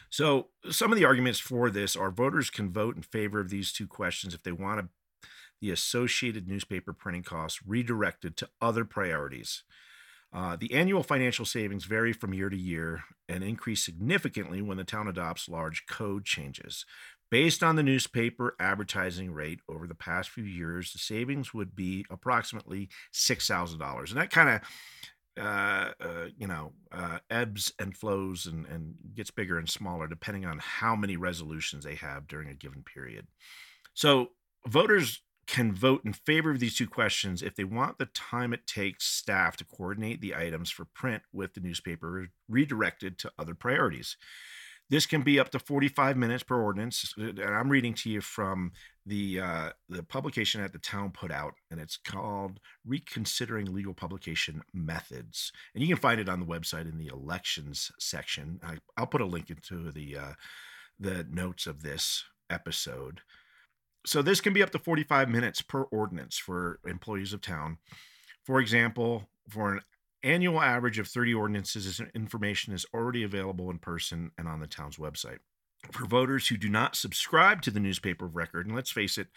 So, 0.08 0.48
some 0.70 0.92
of 0.92 0.98
the 0.98 1.04
arguments 1.04 1.40
for 1.40 1.68
this 1.68 1.96
are 1.96 2.10
voters 2.10 2.48
can 2.48 2.72
vote 2.72 2.96
in 2.96 3.02
favor 3.02 3.40
of 3.40 3.50
these 3.50 3.72
two 3.72 3.88
questions 3.88 4.34
if 4.34 4.42
they 4.42 4.52
want 4.52 4.88
the 5.60 5.70
associated 5.70 6.46
newspaper 6.46 6.92
printing 6.92 7.22
costs 7.22 7.60
redirected 7.66 8.36
to 8.36 8.48
other 8.60 8.84
priorities 8.84 9.64
uh, 10.34 10.56
the 10.56 10.74
annual 10.74 11.02
financial 11.02 11.44
savings 11.44 11.84
vary 11.84 12.12
from 12.12 12.34
year 12.34 12.50
to 12.50 12.56
year 12.56 13.04
and 13.28 13.44
increase 13.44 13.84
significantly 13.84 14.60
when 14.60 14.76
the 14.76 14.84
town 14.84 15.06
adopts 15.06 15.48
large 15.48 15.86
code 15.86 16.24
changes. 16.24 16.84
Based 17.30 17.62
on 17.62 17.76
the 17.76 17.82
newspaper 17.82 18.54
advertising 18.60 19.32
rate 19.32 19.60
over 19.68 19.86
the 19.86 19.94
past 19.94 20.30
few 20.30 20.44
years, 20.44 20.92
the 20.92 20.98
savings 20.98 21.54
would 21.54 21.74
be 21.74 22.04
approximately 22.10 22.88
$6,000. 23.12 24.08
And 24.10 24.18
that 24.18 24.30
kind 24.30 24.48
of 24.50 24.60
uh, 25.36 25.90
uh, 26.00 26.26
you 26.38 26.46
know, 26.46 26.72
uh, 26.92 27.18
ebbs 27.28 27.72
and 27.80 27.96
flows 27.96 28.46
and, 28.46 28.66
and 28.66 28.94
gets 29.14 29.32
bigger 29.32 29.58
and 29.58 29.68
smaller 29.68 30.06
depending 30.06 30.44
on 30.44 30.60
how 30.60 30.94
many 30.94 31.16
resolutions 31.16 31.82
they 31.82 31.96
have 31.96 32.28
during 32.28 32.48
a 32.48 32.54
given 32.54 32.84
period. 32.84 33.26
So 33.94 34.28
voters 34.66 35.22
can 35.46 35.74
vote 35.74 36.02
in 36.04 36.12
favor 36.12 36.50
of 36.50 36.60
these 36.60 36.76
two 36.76 36.86
questions 36.86 37.42
if 37.42 37.54
they 37.54 37.64
want 37.64 37.98
the 37.98 38.06
time 38.06 38.52
it 38.52 38.66
takes 38.66 39.06
staff 39.06 39.56
to 39.56 39.64
coordinate 39.64 40.20
the 40.20 40.34
items 40.34 40.70
for 40.70 40.84
print 40.84 41.22
with 41.32 41.54
the 41.54 41.60
newspaper 41.60 42.28
redirected 42.48 43.18
to 43.18 43.32
other 43.38 43.54
priorities. 43.54 44.16
This 44.90 45.06
can 45.06 45.22
be 45.22 45.40
up 45.40 45.50
to 45.50 45.58
45 45.58 46.16
minutes 46.16 46.42
per 46.42 46.60
ordinance. 46.60 47.14
And 47.16 47.40
I'm 47.40 47.70
reading 47.70 47.94
to 47.94 48.10
you 48.10 48.20
from 48.20 48.72
the 49.06 49.40
uh, 49.40 49.70
the 49.88 50.02
publication 50.02 50.60
that 50.60 50.72
the 50.72 50.78
town 50.78 51.10
put 51.10 51.30
out, 51.30 51.54
and 51.70 51.80
it's 51.80 51.96
called 51.96 52.60
"Reconsidering 52.86 53.72
Legal 53.72 53.94
Publication 53.94 54.62
Methods." 54.74 55.52
And 55.74 55.82
you 55.82 55.88
can 55.88 56.00
find 56.00 56.20
it 56.20 56.28
on 56.28 56.40
the 56.40 56.46
website 56.46 56.90
in 56.90 56.98
the 56.98 57.08
elections 57.08 57.90
section. 57.98 58.60
I, 58.62 58.78
will 58.98 59.06
put 59.06 59.20
a 59.20 59.26
link 59.26 59.50
into 59.50 59.90
the 59.90 60.16
uh, 60.18 60.32
the 60.98 61.26
notes 61.30 61.66
of 61.66 61.82
this 61.82 62.24
episode. 62.50 63.22
So 64.06 64.20
this 64.20 64.40
can 64.40 64.52
be 64.52 64.62
up 64.62 64.70
to 64.70 64.78
45 64.78 65.28
minutes 65.28 65.62
per 65.62 65.82
ordinance 65.84 66.36
for 66.36 66.78
employees 66.86 67.32
of 67.32 67.40
town. 67.40 67.78
For 68.44 68.60
example, 68.60 69.28
for 69.48 69.72
an 69.72 69.80
annual 70.22 70.60
average 70.60 70.98
of 70.98 71.08
30 71.08 71.34
ordinances, 71.34 72.00
information 72.14 72.74
is 72.74 72.86
already 72.92 73.22
available 73.22 73.70
in 73.70 73.78
person 73.78 74.30
and 74.36 74.46
on 74.46 74.60
the 74.60 74.66
town's 74.66 74.96
website. 74.96 75.38
For 75.92 76.06
voters 76.06 76.48
who 76.48 76.56
do 76.56 76.68
not 76.68 76.96
subscribe 76.96 77.62
to 77.62 77.70
the 77.70 77.80
newspaper 77.80 78.26
of 78.26 78.36
record, 78.36 78.66
and 78.66 78.74
let's 78.74 78.90
face 78.90 79.18
it, 79.18 79.28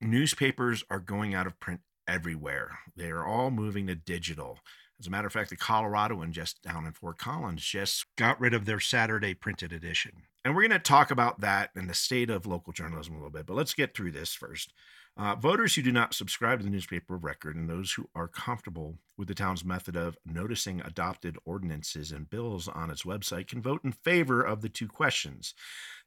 newspapers 0.00 0.84
are 0.90 1.00
going 1.00 1.34
out 1.34 1.46
of 1.46 1.58
print 1.60 1.80
everywhere. 2.06 2.78
They 2.96 3.10
are 3.10 3.24
all 3.24 3.50
moving 3.50 3.86
to 3.86 3.94
digital. 3.94 4.58
As 4.98 5.06
a 5.06 5.10
matter 5.10 5.26
of 5.26 5.32
fact, 5.32 5.50
the 5.50 5.56
Coloradoan 5.56 6.30
just 6.30 6.62
down 6.62 6.86
in 6.86 6.92
Fort 6.92 7.18
Collins 7.18 7.64
just 7.64 8.04
got 8.20 8.38
rid 8.38 8.52
of 8.52 8.66
their 8.66 8.80
Saturday 8.80 9.32
printed 9.32 9.72
edition. 9.72 10.12
And 10.44 10.54
we're 10.54 10.68
going 10.68 10.72
to 10.72 10.78
talk 10.78 11.10
about 11.10 11.40
that 11.40 11.70
and 11.74 11.88
the 11.88 11.94
state 11.94 12.28
of 12.28 12.44
local 12.44 12.70
journalism 12.70 13.14
a 13.14 13.16
little 13.16 13.30
bit, 13.30 13.46
but 13.46 13.56
let's 13.56 13.72
get 13.72 13.94
through 13.94 14.10
this 14.10 14.34
first. 14.34 14.74
Uh, 15.16 15.34
voters 15.36 15.74
who 15.74 15.80
do 15.80 15.90
not 15.90 16.12
subscribe 16.12 16.58
to 16.58 16.64
the 16.66 16.70
newspaper 16.70 17.14
of 17.14 17.24
record 17.24 17.56
and 17.56 17.68
those 17.68 17.92
who 17.92 18.10
are 18.14 18.28
comfortable 18.28 18.98
with 19.16 19.26
the 19.26 19.34
town's 19.34 19.64
method 19.64 19.96
of 19.96 20.18
noticing 20.26 20.82
adopted 20.82 21.38
ordinances 21.46 22.12
and 22.12 22.28
bills 22.28 22.68
on 22.68 22.90
its 22.90 23.04
website 23.04 23.48
can 23.48 23.62
vote 23.62 23.80
in 23.84 23.92
favor 23.92 24.42
of 24.42 24.60
the 24.60 24.68
two 24.68 24.86
questions. 24.86 25.54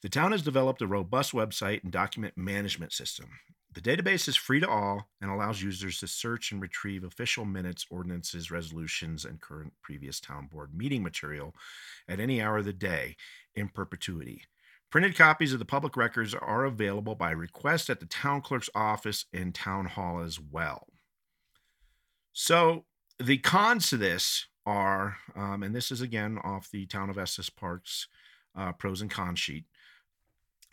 The 0.04 0.10
town 0.10 0.34
has 0.34 0.44
developed 0.44 0.84
a 0.84 0.88
robust 0.88 1.32
website 1.32 1.84
and 1.84 1.92
document 1.92 2.38
management 2.38 2.94
system. 2.94 3.30
The 3.74 3.82
database 3.82 4.28
is 4.28 4.36
free 4.36 4.60
to 4.60 4.70
all 4.70 5.10
and 5.20 5.32
allows 5.32 5.64
users 5.64 6.00
to 6.00 6.08
search 6.08 6.52
and 6.52 6.62
retrieve 6.62 7.04
official 7.04 7.44
minutes, 7.44 7.88
ordinances, 7.90 8.52
resolutions, 8.52 9.26
and 9.26 9.42
current 9.42 9.74
previous 9.82 10.20
town 10.20 10.48
board 10.48 10.76
meeting 10.76 11.02
material 11.02 11.56
at 12.08 12.20
any 12.20 12.42
hour 12.42 12.60
of 12.60 12.66
the 12.66 12.74
day 12.74 13.16
in 13.56 13.70
perpetuity. 13.70 14.44
Printed 14.92 15.18
copies 15.18 15.54
of 15.54 15.60
the 15.60 15.66
public 15.66 15.98
records 15.98 16.36
are 16.36 16.66
available 16.66 17.16
by 17.16 17.32
request 17.32 17.90
at 17.90 18.00
the 18.00 18.06
town 18.06 18.42
clerk's 18.42 18.70
office 18.76 19.26
and 19.34 19.56
town 19.56 19.86
hall 19.86 20.22
as 20.22 20.40
well. 20.40 20.88
So, 22.32 22.86
the 23.20 23.40
cons 23.40 23.90
to 23.90 23.98
this 23.98 24.48
are, 24.68 25.18
um, 25.36 25.64
and 25.64 25.76
this 25.76 25.92
is 25.92 26.02
again 26.02 26.38
off 26.44 26.70
the 26.70 26.86
Town 26.86 27.10
of 27.10 27.18
Estes 27.18 27.50
Park's 27.50 28.08
uh, 28.56 28.72
pros 28.74 29.02
and 29.02 29.10
cons 29.10 29.40
sheet. 29.40 29.66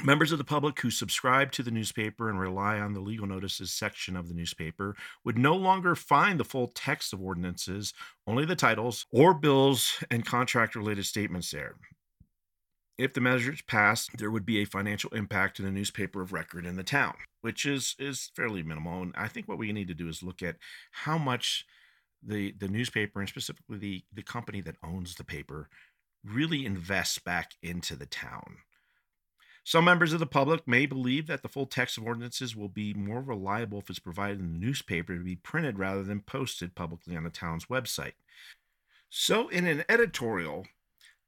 Members 0.03 0.33
of 0.33 0.39
the 0.39 0.45
public 0.45 0.81
who 0.81 0.91
subscribe 0.91 1.53
to 1.53 1.63
the 1.63 1.71
newspaper 1.71 2.31
and 2.31 2.41
rely 2.41 2.79
on 2.79 2.95
the 2.95 3.01
legal 3.01 3.27
notices 3.27 3.71
section 3.71 4.17
of 4.17 4.29
the 4.29 4.35
newspaper 4.35 4.97
would 5.25 5.37
no 5.37 5.55
longer 5.55 5.95
find 5.95 6.41
the 6.41 6.45
full 6.45 6.69
text 6.69 7.13
of 7.13 7.21
ordinances, 7.21 7.93
only 8.27 8.47
the 8.47 8.57
titles 8.57 9.05
or 9.13 9.35
bills 9.35 10.03
and 10.11 10.25
contract 10.25 10.75
related 10.75 11.05
statements 11.05 11.51
there. 11.51 11.75
If 12.97 13.13
the 13.13 13.21
measures 13.21 13.61
passed, 13.61 14.17
there 14.17 14.31
would 14.31 14.47
be 14.47 14.63
a 14.63 14.67
financial 14.67 15.11
impact 15.11 15.57
to 15.57 15.63
the 15.63 15.71
newspaper 15.71 16.23
of 16.23 16.33
record 16.33 16.65
in 16.65 16.77
the 16.77 16.83
town, 16.83 17.15
which 17.43 17.67
is 17.67 17.95
is 17.99 18.31
fairly 18.35 18.63
minimal. 18.63 19.03
And 19.03 19.15
I 19.17 19.29
think 19.29 19.49
what 19.49 19.59
we 19.59 19.71
need 19.71 19.89
to 19.89 19.95
do 19.95 20.09
is 20.09 20.23
look 20.23 20.43
at 20.43 20.57
how 20.93 21.19
much 21.19 21.67
the 22.23 22.53
the 22.53 22.69
newspaper 22.69 23.21
and 23.21 23.29
specifically 23.29 23.79
the 23.79 24.05
the 24.15 24.23
company 24.23 24.63
that 24.63 24.77
owns 24.83 25.15
the 25.15 25.25
paper 25.25 25.69
really 26.25 26.65
invests 26.65 27.19
back 27.19 27.53
into 27.63 27.97
the 27.97 28.07
town. 28.07 28.59
Some 29.65 29.85
members 29.85 30.13
of 30.13 30.21
the 30.21 30.27
public 30.27 30.67
may 30.67 30.87
believe 30.87 31.27
that 31.27 31.43
the 31.43 31.49
full 31.49 31.67
text 31.67 31.99
of 31.99 32.05
ordinances 32.05 32.57
will 32.57 32.69
be 32.69 32.95
more 32.95 33.21
reliable 33.21 33.79
if 33.79 33.91
it's 33.91 33.99
provided 33.99 34.41
in 34.41 34.53
the 34.53 34.59
newspaper 34.59 35.17
to 35.17 35.25
be 35.25 35.37
printed 35.37 35.79
rather 35.79 36.03
than 36.03 36.21
posted 36.21 36.75
publicly 36.75 37.17
on 37.17 37.25
the 37.25 37.31
town's 37.31 37.67
website. 37.67 38.15
So, 39.11 39.49
in 39.49 39.67
an 39.67 39.85
editorial 39.89 40.67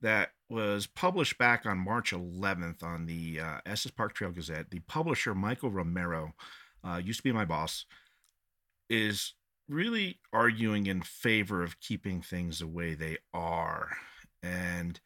that 0.02 0.32
was 0.50 0.86
published 0.86 1.38
back 1.38 1.64
on 1.64 1.78
March 1.78 2.12
11th 2.12 2.82
on 2.82 3.06
the 3.06 3.40
uh, 3.40 3.58
Estes 3.64 3.92
Park 3.92 4.12
Trail 4.12 4.32
Gazette. 4.32 4.70
The 4.70 4.80
publisher, 4.80 5.34
Michael 5.34 5.70
Romero, 5.70 6.34
uh, 6.84 7.00
used 7.02 7.20
to 7.20 7.24
be 7.24 7.32
my 7.32 7.44
boss, 7.44 7.86
is 8.90 9.34
really 9.68 10.18
arguing 10.32 10.86
in 10.86 11.00
favor 11.00 11.62
of 11.62 11.80
keeping 11.80 12.20
things 12.20 12.58
the 12.58 12.66
way 12.66 12.94
they 12.94 13.16
are 13.32 13.96
and 14.42 15.00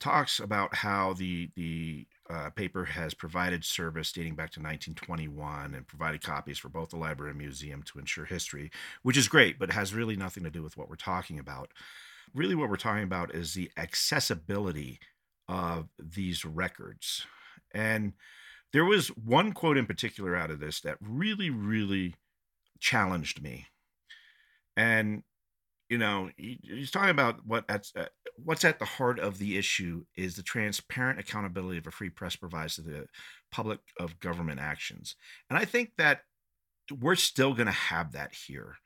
talks 0.00 0.38
about 0.40 0.76
how 0.76 1.12
the 1.12 1.50
the 1.56 2.06
uh, 2.30 2.50
paper 2.50 2.84
has 2.84 3.14
provided 3.14 3.64
service 3.64 4.12
dating 4.12 4.34
back 4.34 4.50
to 4.50 4.60
1921 4.60 5.74
and 5.74 5.86
provided 5.86 6.22
copies 6.22 6.58
for 6.58 6.68
both 6.68 6.90
the 6.90 6.96
library 6.96 7.30
and 7.30 7.38
museum 7.38 7.82
to 7.84 7.98
ensure 7.98 8.24
history, 8.24 8.70
which 9.02 9.16
is 9.16 9.28
great, 9.28 9.58
but 9.58 9.72
has 9.72 9.94
really 9.94 10.16
nothing 10.16 10.44
to 10.44 10.50
do 10.50 10.62
with 10.62 10.76
what 10.76 10.88
we're 10.88 10.96
talking 10.96 11.38
about 11.38 11.70
really 12.34 12.54
what 12.54 12.68
we're 12.68 12.76
talking 12.76 13.04
about 13.04 13.34
is 13.34 13.54
the 13.54 13.70
accessibility 13.76 14.98
of 15.48 15.88
these 15.98 16.44
records. 16.44 17.26
And 17.74 18.12
There 18.72 18.84
was 18.84 19.08
one 19.08 19.52
quote 19.52 19.78
in 19.78 19.86
particular 19.86 20.36
out 20.36 20.50
of 20.50 20.60
this 20.60 20.80
that 20.82 20.98
really, 21.00 21.50
really 21.50 22.14
challenged 22.80 23.42
me. 23.42 23.66
And 24.76 25.22
you 25.88 25.98
know, 25.98 26.30
he, 26.36 26.58
he's 26.62 26.90
talking 26.90 27.10
about 27.10 27.46
what 27.46 27.64
at, 27.70 27.86
uh, 27.96 28.06
what's 28.36 28.64
at 28.64 28.78
the 28.78 28.84
heart 28.84 29.18
of 29.18 29.38
the 29.38 29.56
issue 29.56 30.04
is 30.16 30.36
the 30.36 30.42
transparent 30.42 31.18
accountability 31.18 31.78
of 31.78 31.86
a 31.86 31.90
free 31.90 32.10
press 32.10 32.36
provides 32.36 32.76
to 32.76 32.82
the 32.82 33.06
public 33.50 33.80
of 33.98 34.20
government 34.20 34.60
actions. 34.60 35.16
And 35.48 35.58
I 35.58 35.64
think 35.64 35.92
that 35.98 36.20
we're 36.90 37.16
still 37.16 37.54
going 37.54 37.66
to 37.66 37.72
have 37.72 38.12
that 38.12 38.34
here. 38.46 38.76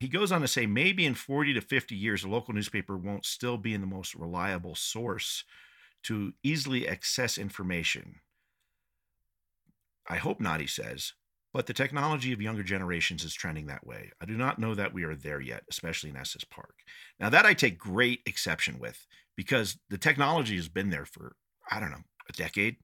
He 0.00 0.08
goes 0.08 0.32
on 0.32 0.40
to 0.40 0.48
say 0.48 0.66
maybe 0.66 1.06
in 1.06 1.14
40 1.14 1.54
to 1.54 1.60
50 1.60 1.94
years, 1.94 2.24
a 2.24 2.28
local 2.28 2.54
newspaper 2.54 2.96
won't 2.96 3.24
still 3.24 3.56
be 3.56 3.74
in 3.74 3.80
the 3.80 3.86
most 3.86 4.14
reliable 4.14 4.74
source 4.74 5.44
to 6.04 6.32
easily 6.42 6.86
access 6.86 7.38
information. 7.38 8.16
I 10.08 10.16
hope 10.16 10.40
not, 10.40 10.60
he 10.60 10.66
says, 10.66 11.14
but 11.54 11.66
the 11.66 11.72
technology 11.72 12.32
of 12.32 12.42
younger 12.42 12.64
generations 12.64 13.22
is 13.22 13.32
trending 13.32 13.66
that 13.66 13.86
way. 13.86 14.10
I 14.20 14.26
do 14.26 14.36
not 14.36 14.58
know 14.58 14.74
that 14.74 14.92
we 14.92 15.04
are 15.04 15.14
there 15.14 15.40
yet, 15.40 15.62
especially 15.70 16.10
in 16.10 16.16
Estes 16.16 16.42
Park. 16.42 16.74
Now, 17.20 17.30
that 17.30 17.46
I 17.46 17.54
take 17.54 17.78
great 17.78 18.20
exception 18.26 18.80
with 18.80 19.06
because 19.36 19.78
the 19.88 19.96
technology 19.96 20.56
has 20.56 20.68
been 20.68 20.90
there 20.90 21.06
for, 21.06 21.36
I 21.70 21.78
don't 21.78 21.92
know, 21.92 22.02
a 22.28 22.32
decade, 22.32 22.78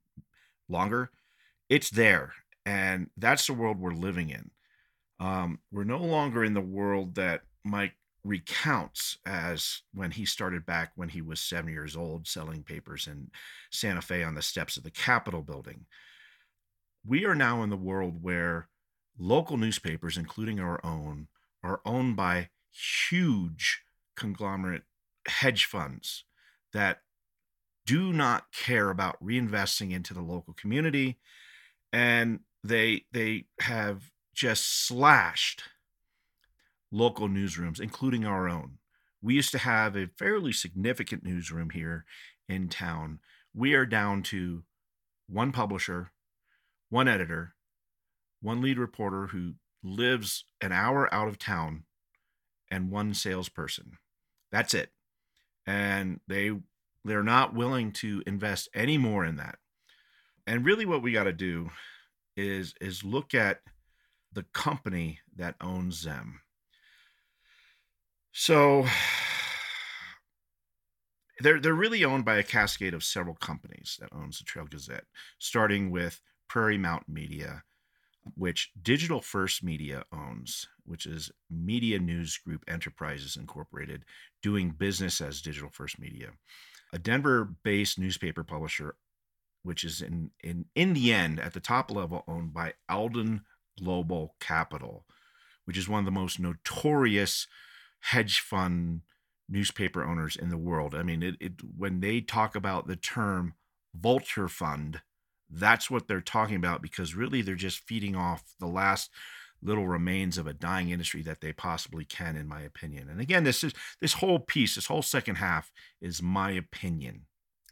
longer. 0.68 1.10
It's 1.68 1.90
there. 1.90 2.32
And 2.64 3.10
that's 3.16 3.48
the 3.48 3.54
world 3.54 3.80
we're 3.80 3.90
living 3.90 4.30
in. 4.30 4.50
Um, 5.18 5.58
we're 5.72 5.82
no 5.82 5.98
longer 5.98 6.44
in 6.44 6.54
the 6.54 6.60
world 6.60 7.16
that 7.16 7.40
Mike 7.64 7.94
recounts 8.22 9.18
as 9.26 9.82
when 9.94 10.12
he 10.12 10.24
started 10.24 10.64
back 10.64 10.92
when 10.94 11.08
he 11.08 11.22
was 11.22 11.40
seven 11.40 11.72
years 11.72 11.96
old 11.96 12.28
selling 12.28 12.62
papers 12.62 13.08
in 13.08 13.30
Santa 13.72 14.00
Fe 14.00 14.22
on 14.22 14.36
the 14.36 14.42
steps 14.42 14.76
of 14.76 14.84
the 14.84 14.90
Capitol 14.92 15.42
building 15.42 15.86
we 17.04 17.24
are 17.24 17.34
now 17.34 17.62
in 17.62 17.70
the 17.70 17.76
world 17.76 18.22
where 18.22 18.68
local 19.18 19.56
newspapers, 19.56 20.16
including 20.16 20.60
our 20.60 20.84
own, 20.84 21.28
are 21.62 21.80
owned 21.84 22.16
by 22.16 22.48
huge 22.70 23.82
conglomerate 24.16 24.82
hedge 25.26 25.64
funds 25.64 26.24
that 26.72 27.02
do 27.86 28.12
not 28.12 28.52
care 28.52 28.90
about 28.90 29.22
reinvesting 29.22 29.92
into 29.92 30.14
the 30.14 30.20
local 30.20 30.54
community. 30.54 31.18
And 31.92 32.40
they 32.62 33.04
they 33.12 33.46
have 33.60 34.10
just 34.34 34.86
slashed 34.86 35.64
local 36.92 37.28
newsrooms 37.28 37.80
including 37.80 38.24
our 38.24 38.48
own. 38.48 38.78
We 39.22 39.34
used 39.34 39.52
to 39.52 39.58
have 39.58 39.96
a 39.96 40.08
fairly 40.18 40.52
significant 40.52 41.24
newsroom 41.24 41.70
here 41.70 42.04
in 42.48 42.68
town. 42.68 43.18
We 43.54 43.74
are 43.74 43.86
down 43.86 44.22
to 44.24 44.62
one 45.28 45.52
publisher 45.52 46.12
one 46.90 47.08
editor, 47.08 47.54
one 48.42 48.60
lead 48.60 48.78
reporter 48.78 49.28
who 49.28 49.54
lives 49.82 50.44
an 50.60 50.72
hour 50.72 51.12
out 51.14 51.28
of 51.28 51.38
town, 51.38 51.84
and 52.70 52.90
one 52.90 53.14
salesperson. 53.14 53.98
That's 54.52 54.74
it. 54.74 54.90
And 55.66 56.20
they 56.28 56.52
they're 57.04 57.22
not 57.22 57.54
willing 57.54 57.92
to 57.92 58.22
invest 58.26 58.68
any 58.74 58.98
more 58.98 59.24
in 59.24 59.36
that. 59.36 59.56
And 60.46 60.64
really 60.64 60.84
what 60.84 61.02
we 61.02 61.12
got 61.12 61.24
to 61.24 61.32
do 61.32 61.70
is 62.36 62.74
is 62.80 63.04
look 63.04 63.34
at 63.34 63.60
the 64.32 64.44
company 64.52 65.20
that 65.36 65.56
owns 65.60 66.02
them. 66.02 66.40
So 68.32 68.86
they're 71.40 71.60
they're 71.60 71.74
really 71.74 72.04
owned 72.04 72.24
by 72.24 72.36
a 72.36 72.42
cascade 72.42 72.94
of 72.94 73.04
several 73.04 73.34
companies 73.34 73.96
that 74.00 74.12
owns 74.12 74.38
the 74.38 74.44
Trail 74.44 74.66
Gazette, 74.66 75.04
starting 75.38 75.90
with 75.90 76.20
Prairie 76.50 76.78
Mountain 76.78 77.14
Media, 77.14 77.62
which 78.34 78.72
Digital 78.82 79.20
First 79.20 79.62
Media 79.62 80.02
owns, 80.12 80.66
which 80.84 81.06
is 81.06 81.30
Media 81.48 82.00
News 82.00 82.38
Group 82.38 82.64
Enterprises 82.66 83.36
Incorporated, 83.36 84.04
doing 84.42 84.70
business 84.70 85.20
as 85.20 85.40
Digital 85.40 85.70
First 85.72 86.00
Media, 86.00 86.30
a 86.92 86.98
Denver-based 86.98 88.00
newspaper 88.00 88.42
publisher, 88.42 88.96
which 89.62 89.84
is 89.84 90.02
in 90.02 90.32
in 90.42 90.64
in 90.74 90.92
the 90.92 91.12
end 91.12 91.38
at 91.38 91.52
the 91.52 91.60
top 91.60 91.88
level 91.88 92.24
owned 92.26 92.52
by 92.52 92.74
Alden 92.88 93.42
Global 93.78 94.34
Capital, 94.40 95.04
which 95.66 95.78
is 95.78 95.88
one 95.88 96.00
of 96.00 96.04
the 96.04 96.10
most 96.10 96.40
notorious 96.40 97.46
hedge 98.00 98.40
fund 98.40 99.02
newspaper 99.48 100.02
owners 100.02 100.34
in 100.34 100.48
the 100.48 100.58
world. 100.58 100.96
I 100.96 101.04
mean, 101.04 101.22
it, 101.22 101.36
it 101.38 101.52
when 101.76 102.00
they 102.00 102.20
talk 102.20 102.56
about 102.56 102.88
the 102.88 102.96
term 102.96 103.54
vulture 103.94 104.48
fund 104.48 105.02
that's 105.50 105.90
what 105.90 106.06
they're 106.06 106.20
talking 106.20 106.56
about 106.56 106.82
because 106.82 107.14
really 107.14 107.42
they're 107.42 107.54
just 107.54 107.86
feeding 107.86 108.16
off 108.16 108.42
the 108.58 108.66
last 108.66 109.10
little 109.62 109.86
remains 109.86 110.38
of 110.38 110.46
a 110.46 110.54
dying 110.54 110.90
industry 110.90 111.22
that 111.22 111.40
they 111.40 111.52
possibly 111.52 112.04
can 112.04 112.36
in 112.36 112.48
my 112.48 112.62
opinion. 112.62 113.08
And 113.08 113.20
again 113.20 113.44
this 113.44 113.62
is 113.62 113.72
this 114.00 114.14
whole 114.14 114.38
piece 114.38 114.74
this 114.74 114.86
whole 114.86 115.02
second 115.02 115.36
half 115.36 115.70
is 116.00 116.22
my 116.22 116.52
opinion. 116.52 117.26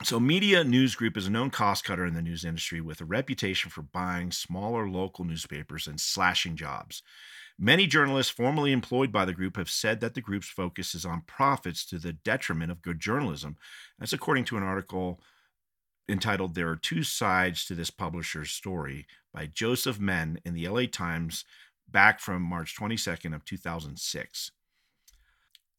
So 0.04 0.20
media 0.20 0.62
news 0.62 0.94
group 0.94 1.16
is 1.16 1.26
a 1.26 1.30
known 1.30 1.50
cost 1.50 1.84
cutter 1.84 2.06
in 2.06 2.14
the 2.14 2.22
news 2.22 2.44
industry 2.44 2.80
with 2.80 3.00
a 3.00 3.04
reputation 3.04 3.70
for 3.70 3.82
buying 3.82 4.30
smaller 4.30 4.88
local 4.88 5.24
newspapers 5.24 5.88
and 5.88 6.00
slashing 6.00 6.54
jobs. 6.54 7.02
Many 7.58 7.88
journalists 7.88 8.30
formerly 8.30 8.70
employed 8.70 9.10
by 9.10 9.24
the 9.24 9.32
group 9.32 9.56
have 9.56 9.68
said 9.68 9.98
that 10.00 10.14
the 10.14 10.20
group's 10.20 10.48
focus 10.48 10.94
is 10.94 11.04
on 11.04 11.22
profits 11.26 11.84
to 11.86 11.98
the 11.98 12.12
detriment 12.12 12.70
of 12.70 12.82
good 12.82 13.00
journalism. 13.00 13.56
That's 13.98 14.12
according 14.12 14.44
to 14.44 14.56
an 14.56 14.62
article 14.62 15.20
entitled 16.08 16.54
There 16.54 16.68
Are 16.68 16.76
Two 16.76 17.02
Sides 17.02 17.64
to 17.66 17.74
This 17.74 17.90
Publisher's 17.90 18.50
Story 18.50 19.06
by 19.32 19.46
Joseph 19.46 20.00
Menn 20.00 20.40
in 20.44 20.54
the 20.54 20.66
LA 20.66 20.86
Times 20.90 21.44
back 21.90 22.20
from 22.20 22.42
March 22.42 22.76
22nd 22.76 23.34
of 23.34 23.44
2006. 23.44 24.50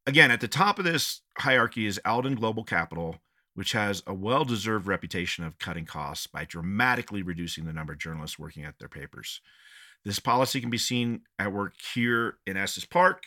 Again, 0.06 0.32
at 0.32 0.42
the 0.42 0.48
top 0.48 0.80
of 0.80 0.86
this 0.86 1.22
hierarchy 1.38 1.86
is 1.86 2.00
Alden 2.06 2.36
Global 2.36 2.64
Capital, 2.64 3.18
which 3.54 3.74
has 3.74 4.02
a 4.08 4.14
well-deserved 4.14 4.88
reputation 4.88 5.44
of 5.44 5.60
cutting 5.60 5.86
costs 5.86 6.28
by 6.28 6.46
dramatically 6.46 7.22
reducing 7.22 7.66
the 7.66 7.74
number 7.74 7.94
of 7.94 8.00
journalists 8.00 8.40
working 8.40 8.64
at 8.64 8.80
their 8.80 8.88
papers. 8.88 9.42
This 10.06 10.20
policy 10.20 10.62
can 10.62 10.70
be 10.70 10.78
seen 10.78 11.22
at 11.38 11.52
work 11.52 11.74
here 11.94 12.38
in 12.48 12.56
Estes 12.56 12.86
Park, 12.86 13.24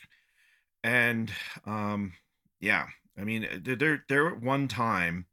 and 0.83 1.31
um, 1.67 2.15
yeah, 2.61 2.87
I 3.19 3.25
mean, 3.25 3.47
there 3.63 4.05
there 4.09 4.29
at 4.29 4.41
one 4.41 4.69
time 4.69 5.27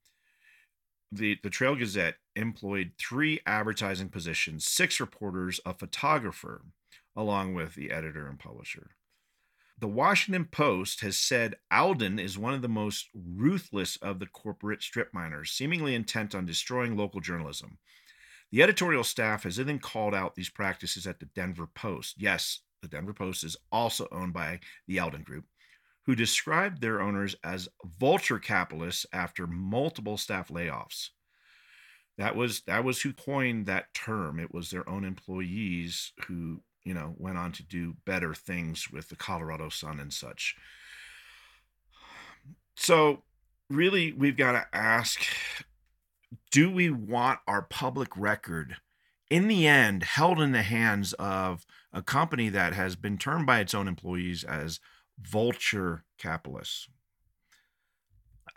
the, 1.11 1.37
the 1.43 1.49
Trail 1.49 1.75
Gazette 1.75 2.15
employed 2.35 2.91
three 2.99 3.39
advertising 3.45 4.09
positions, 4.09 4.65
six 4.65 4.99
reporters, 4.99 5.59
a 5.65 5.73
photographer, 5.73 6.61
along 7.15 7.53
with 7.53 7.75
the 7.75 7.91
editor 7.91 8.27
and 8.27 8.39
publisher. 8.39 8.91
The 9.79 9.87
Washington 9.87 10.45
Post 10.45 11.01
has 11.01 11.17
said 11.17 11.55
Alden 11.71 12.19
is 12.19 12.37
one 12.37 12.53
of 12.53 12.61
the 12.61 12.67
most 12.67 13.07
ruthless 13.13 13.95
of 13.97 14.19
the 14.19 14.25
corporate 14.25 14.83
strip 14.83 15.13
miners, 15.13 15.51
seemingly 15.51 15.95
intent 15.95 16.35
on 16.35 16.45
destroying 16.45 16.97
local 16.97 17.21
journalism. 17.21 17.77
The 18.51 18.61
editorial 18.61 19.03
staff 19.03 19.43
has 19.43 19.59
even 19.59 19.79
called 19.79 20.13
out 20.13 20.35
these 20.35 20.49
practices 20.49 21.07
at 21.07 21.19
the 21.19 21.27
Denver 21.27 21.67
Post. 21.67 22.15
Yes, 22.17 22.59
the 22.81 22.87
Denver 22.87 23.13
Post 23.13 23.43
is 23.43 23.55
also 23.71 24.07
owned 24.11 24.33
by 24.33 24.59
the 24.87 24.99
Alden 24.99 25.23
Group 25.23 25.45
who 26.05 26.15
described 26.15 26.81
their 26.81 27.01
owners 27.01 27.35
as 27.43 27.69
vulture 27.99 28.39
capitalists 28.39 29.05
after 29.13 29.45
multiple 29.45 30.17
staff 30.17 30.49
layoffs. 30.49 31.09
That 32.17 32.35
was 32.35 32.61
that 32.61 32.83
was 32.83 33.01
who 33.01 33.13
coined 33.13 33.65
that 33.67 33.93
term. 33.93 34.39
It 34.39 34.53
was 34.53 34.69
their 34.69 34.87
own 34.89 35.05
employees 35.05 36.11
who, 36.27 36.61
you 36.83 36.93
know, 36.93 37.15
went 37.17 37.37
on 37.37 37.51
to 37.53 37.63
do 37.63 37.95
better 38.05 38.33
things 38.33 38.91
with 38.91 39.09
the 39.09 39.15
Colorado 39.15 39.69
Sun 39.69 39.99
and 39.99 40.11
such. 40.11 40.55
So, 42.75 43.23
really 43.69 44.13
we've 44.13 44.37
got 44.37 44.53
to 44.53 44.65
ask 44.73 45.21
do 46.51 46.71
we 46.71 46.89
want 46.89 47.39
our 47.47 47.61
public 47.61 48.15
record 48.17 48.77
in 49.29 49.47
the 49.47 49.67
end 49.67 50.03
held 50.03 50.39
in 50.39 50.51
the 50.51 50.63
hands 50.63 51.13
of 51.13 51.65
a 51.93 52.01
company 52.01 52.49
that 52.49 52.73
has 52.73 52.95
been 52.95 53.17
termed 53.17 53.45
by 53.45 53.59
its 53.59 53.73
own 53.73 53.87
employees 53.87 54.43
as 54.43 54.79
vulture 55.21 56.05
capitalists. 56.17 56.87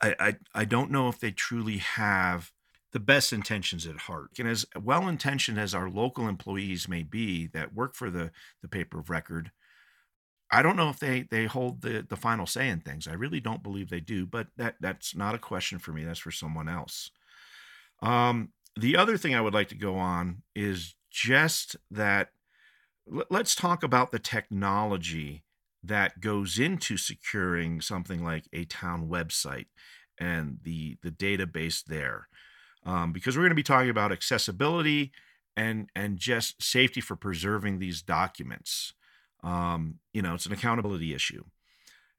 I, 0.00 0.14
I, 0.18 0.36
I 0.54 0.64
don't 0.64 0.90
know 0.90 1.08
if 1.08 1.20
they 1.20 1.30
truly 1.30 1.78
have 1.78 2.52
the 2.92 3.00
best 3.00 3.32
intentions 3.32 3.86
at 3.86 4.02
heart. 4.02 4.30
And 4.38 4.48
as 4.48 4.66
well 4.80 5.08
intentioned 5.08 5.58
as 5.58 5.74
our 5.74 5.88
local 5.88 6.28
employees 6.28 6.88
may 6.88 7.02
be 7.02 7.46
that 7.48 7.74
work 7.74 7.94
for 7.94 8.10
the, 8.10 8.30
the 8.60 8.68
paper 8.68 9.00
of 9.00 9.10
record, 9.10 9.50
I 10.50 10.62
don't 10.62 10.76
know 10.76 10.90
if 10.90 10.98
they 10.98 11.22
they 11.22 11.46
hold 11.46 11.80
the, 11.80 12.04
the 12.06 12.16
final 12.16 12.46
say 12.46 12.68
in 12.68 12.80
things. 12.80 13.08
I 13.08 13.14
really 13.14 13.40
don't 13.40 13.62
believe 13.62 13.88
they 13.88 14.00
do, 14.00 14.26
but 14.26 14.48
that 14.58 14.76
that's 14.80 15.16
not 15.16 15.34
a 15.34 15.38
question 15.38 15.78
for 15.78 15.92
me. 15.92 16.04
That's 16.04 16.18
for 16.18 16.30
someone 16.30 16.68
else. 16.68 17.10
Um, 18.02 18.50
the 18.78 18.96
other 18.98 19.16
thing 19.16 19.34
I 19.34 19.40
would 19.40 19.54
like 19.54 19.68
to 19.68 19.74
go 19.74 19.96
on 19.96 20.42
is 20.54 20.94
just 21.10 21.76
that 21.90 22.28
let's 23.30 23.54
talk 23.54 23.82
about 23.82 24.12
the 24.12 24.18
technology 24.18 25.44
that 25.82 26.20
goes 26.20 26.58
into 26.58 26.96
securing 26.96 27.80
something 27.80 28.24
like 28.24 28.44
a 28.52 28.64
town 28.64 29.08
website 29.08 29.66
and 30.18 30.58
the 30.62 30.96
the 31.02 31.10
database 31.10 31.82
there 31.84 32.28
um, 32.84 33.12
because 33.12 33.36
we're 33.36 33.42
going 33.42 33.50
to 33.50 33.56
be 33.56 33.62
talking 33.62 33.90
about 33.90 34.12
accessibility 34.12 35.12
and 35.56 35.88
and 35.94 36.18
just 36.18 36.62
safety 36.62 37.00
for 37.00 37.16
preserving 37.16 37.78
these 37.78 38.02
documents. 38.02 38.94
Um, 39.42 39.98
you 40.12 40.22
know, 40.22 40.34
it's 40.34 40.46
an 40.46 40.52
accountability 40.52 41.14
issue. 41.14 41.44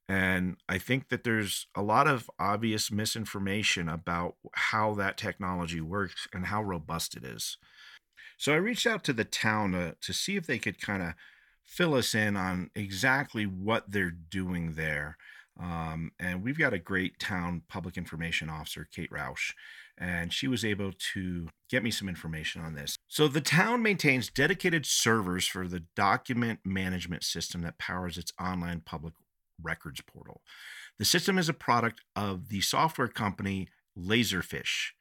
And 0.10 0.58
I 0.68 0.80
think 0.80 1.08
that 1.10 1.24
there's 1.24 1.68
a 1.76 1.82
lot 1.82 2.08
of 2.08 2.30
obvious 2.38 2.92
misinformation 2.92 3.88
about 3.88 4.36
how 4.54 4.94
that 4.96 5.18
technology 5.18 5.80
works 5.80 6.28
and 6.34 6.48
how 6.48 6.62
robust 6.62 7.16
it 7.16 7.24
is. 7.24 7.58
So 8.38 8.52
I 8.52 8.58
reached 8.58 8.86
out 8.86 9.06
to 9.06 9.14
the 9.14 9.24
town 9.24 9.72
to, 9.72 9.96
to 10.02 10.14
see 10.14 10.36
if 10.36 10.46
they 10.46 10.60
could 10.60 10.82
kind 10.82 11.02
of 11.02 11.14
fill 11.66 11.94
us 11.94 12.14
in 12.14 12.36
on 12.36 12.70
exactly 12.76 13.46
what 13.46 13.92
they're 13.92 14.12
doing 14.12 14.74
there. 14.74 15.18
Um, 15.60 16.12
and 16.20 16.44
we've 16.44 16.58
got 16.58 16.74
a 16.74 16.80
great 16.80 17.20
town 17.20 17.62
public 17.68 17.98
information 17.98 18.50
officer, 18.50 18.88
Kate 18.92 19.12
Rusch, 19.12 19.54
and 19.98 20.34
she 20.34 20.48
was 20.48 20.66
able 20.66 20.92
to 21.14 21.48
get 21.70 21.84
me 21.84 21.92
some 21.92 22.10
information 22.10 22.62
on 22.62 22.74
this. 22.74 22.98
So, 23.08 23.28
the 23.28 23.42
town 23.42 23.84
maintains 23.84 24.30
dedicated 24.30 24.86
servers 24.86 25.46
for 25.46 25.68
the 25.68 25.84
document 25.96 26.62
management 26.66 27.24
system 27.24 27.62
that 27.62 27.78
powers 27.78 28.18
its 28.18 28.34
online 28.40 28.82
public 28.82 29.14
records 29.62 30.02
portal. 30.02 30.42
The 30.98 31.06
system 31.06 31.38
is 31.38 31.50
a 31.50 31.54
product 31.54 32.02
of 32.16 32.50
the 32.50 32.62
software 32.62 33.08
company 33.08 33.68
Laserfiche. 33.98 34.92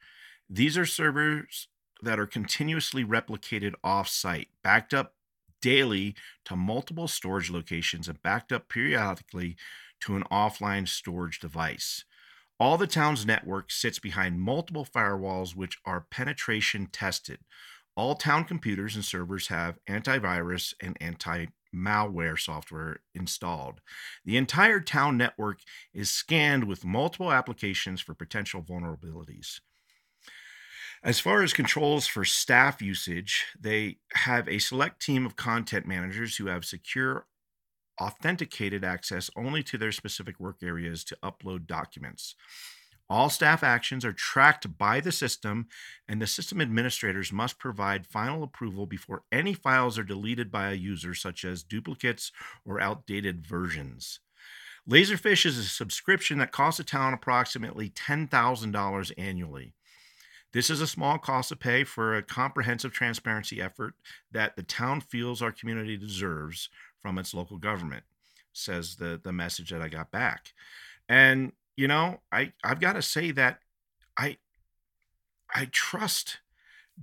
These 0.51 0.77
are 0.77 0.87
servers 0.87 1.69
that 2.03 2.19
are 2.19 2.27
continuously 2.27 3.05
replicated 3.05 3.73
off 3.83 4.09
site, 4.09 4.49
backed 4.63 4.93
up 4.93 5.15
daily 5.63 6.15
to 6.45 6.55
multiple 6.55 7.09
storage 7.09 7.51
locations, 7.51 8.09
and 8.09 8.23
backed 8.23 8.53
up 8.53 8.69
periodically 8.69 9.57
to 10.01 10.17
an 10.17 10.25
offline 10.31 10.87
storage 10.87 11.41
device. 11.41 12.05
All 12.61 12.77
the 12.77 12.87
town's 12.87 13.25
network 13.25 13.73
sits 13.73 13.99
behind 13.99 14.41
multiple 14.41 14.85
firewalls, 14.85 15.57
which 15.57 15.79
are 15.87 16.07
penetration 16.11 16.89
tested. 16.93 17.39
All 17.97 18.15
town 18.15 18.45
computers 18.45 18.95
and 18.95 19.05
servers 19.05 19.49
have 19.49 19.79
antivirus 19.89 20.75
and 20.81 20.97
anti 21.01 21.47
malware 21.75 22.39
software 22.39 23.01
installed. 23.15 23.81
The 24.25 24.37
entire 24.37 24.81
town 24.81 25.17
network 25.17 25.61
is 25.93 26.11
scanned 26.11 26.65
with 26.65 26.85
multiple 26.85 27.33
applications 27.33 28.01
for 28.01 28.15
potential 28.15 28.63
vulnerabilities. 28.63 29.61
As 31.05 31.19
far 31.19 31.43
as 31.43 31.53
controls 31.53 32.07
for 32.07 32.25
staff 32.25 32.81
usage, 32.81 33.47
they 33.59 33.97
have 34.15 34.49
a 34.49 34.61
select 34.61 35.03
team 35.03 35.27
of 35.27 35.35
content 35.35 35.85
managers 35.85 36.37
who 36.37 36.47
have 36.47 36.65
secure, 36.65 37.27
authenticated 38.01 38.85
access 38.85 39.29
only 39.35 39.65
to 39.65 39.77
their 39.77 39.91
specific 39.91 40.39
work 40.39 40.63
areas 40.63 41.03
to 41.05 41.19
upload 41.21 41.67
documents. 41.67 42.37
All 43.11 43.31
staff 43.31 43.65
actions 43.65 44.05
are 44.05 44.13
tracked 44.13 44.79
by 44.79 45.01
the 45.01 45.11
system, 45.11 45.67
and 46.07 46.23
the 46.23 46.27
system 46.29 46.61
administrators 46.61 47.33
must 47.33 47.59
provide 47.59 48.07
final 48.07 48.45
approval 48.45 48.87
before 48.87 49.25
any 49.33 49.55
files 49.55 49.99
are 49.99 50.05
deleted 50.05 50.53
by 50.53 50.71
a 50.71 50.75
user, 50.75 51.15
such 51.15 51.45
as 51.45 51.65
duplicates 51.65 52.31
or 52.65 52.81
outdated 52.81 53.45
versions. 53.45 54.21
Laserfiche 54.89 55.47
is 55.47 55.59
a 55.59 55.65
subscription 55.65 56.39
that 56.39 56.53
costs 56.53 56.79
the 56.79 56.85
town 56.85 57.13
approximately 57.13 57.91
$10,000 57.91 59.13
annually. 59.19 59.75
This 60.53 60.69
is 60.71 60.81
a 60.81 60.87
small 60.87 61.19
cost 61.19 61.49
to 61.49 61.57
pay 61.57 61.85
for 61.85 62.15
a 62.15 62.23
comprehensive 62.23 62.93
transparency 62.93 63.61
effort 63.61 63.95
that 64.31 64.57
the 64.57 64.63
town 64.63 65.01
feels 65.01 65.41
our 65.41 65.53
community 65.53 65.97
deserves 65.97 66.69
from 67.01 67.19
its 67.19 67.35
local 67.35 67.59
government, 67.59 68.05
says 68.53 68.97
the, 68.97 69.21
the 69.23 69.33
message 69.33 69.71
that 69.71 69.83
I 69.83 69.89
got 69.89 70.11
back. 70.11 70.53
And, 71.09 71.53
you 71.77 71.89
know, 71.89 72.21
I, 72.31 72.53
I've 72.63 72.81
got 72.81 72.95
to 72.95 73.03
say 73.03 73.31
that 73.33 73.61
I 74.19 74.37
I 75.55 75.69
trust 75.71 76.39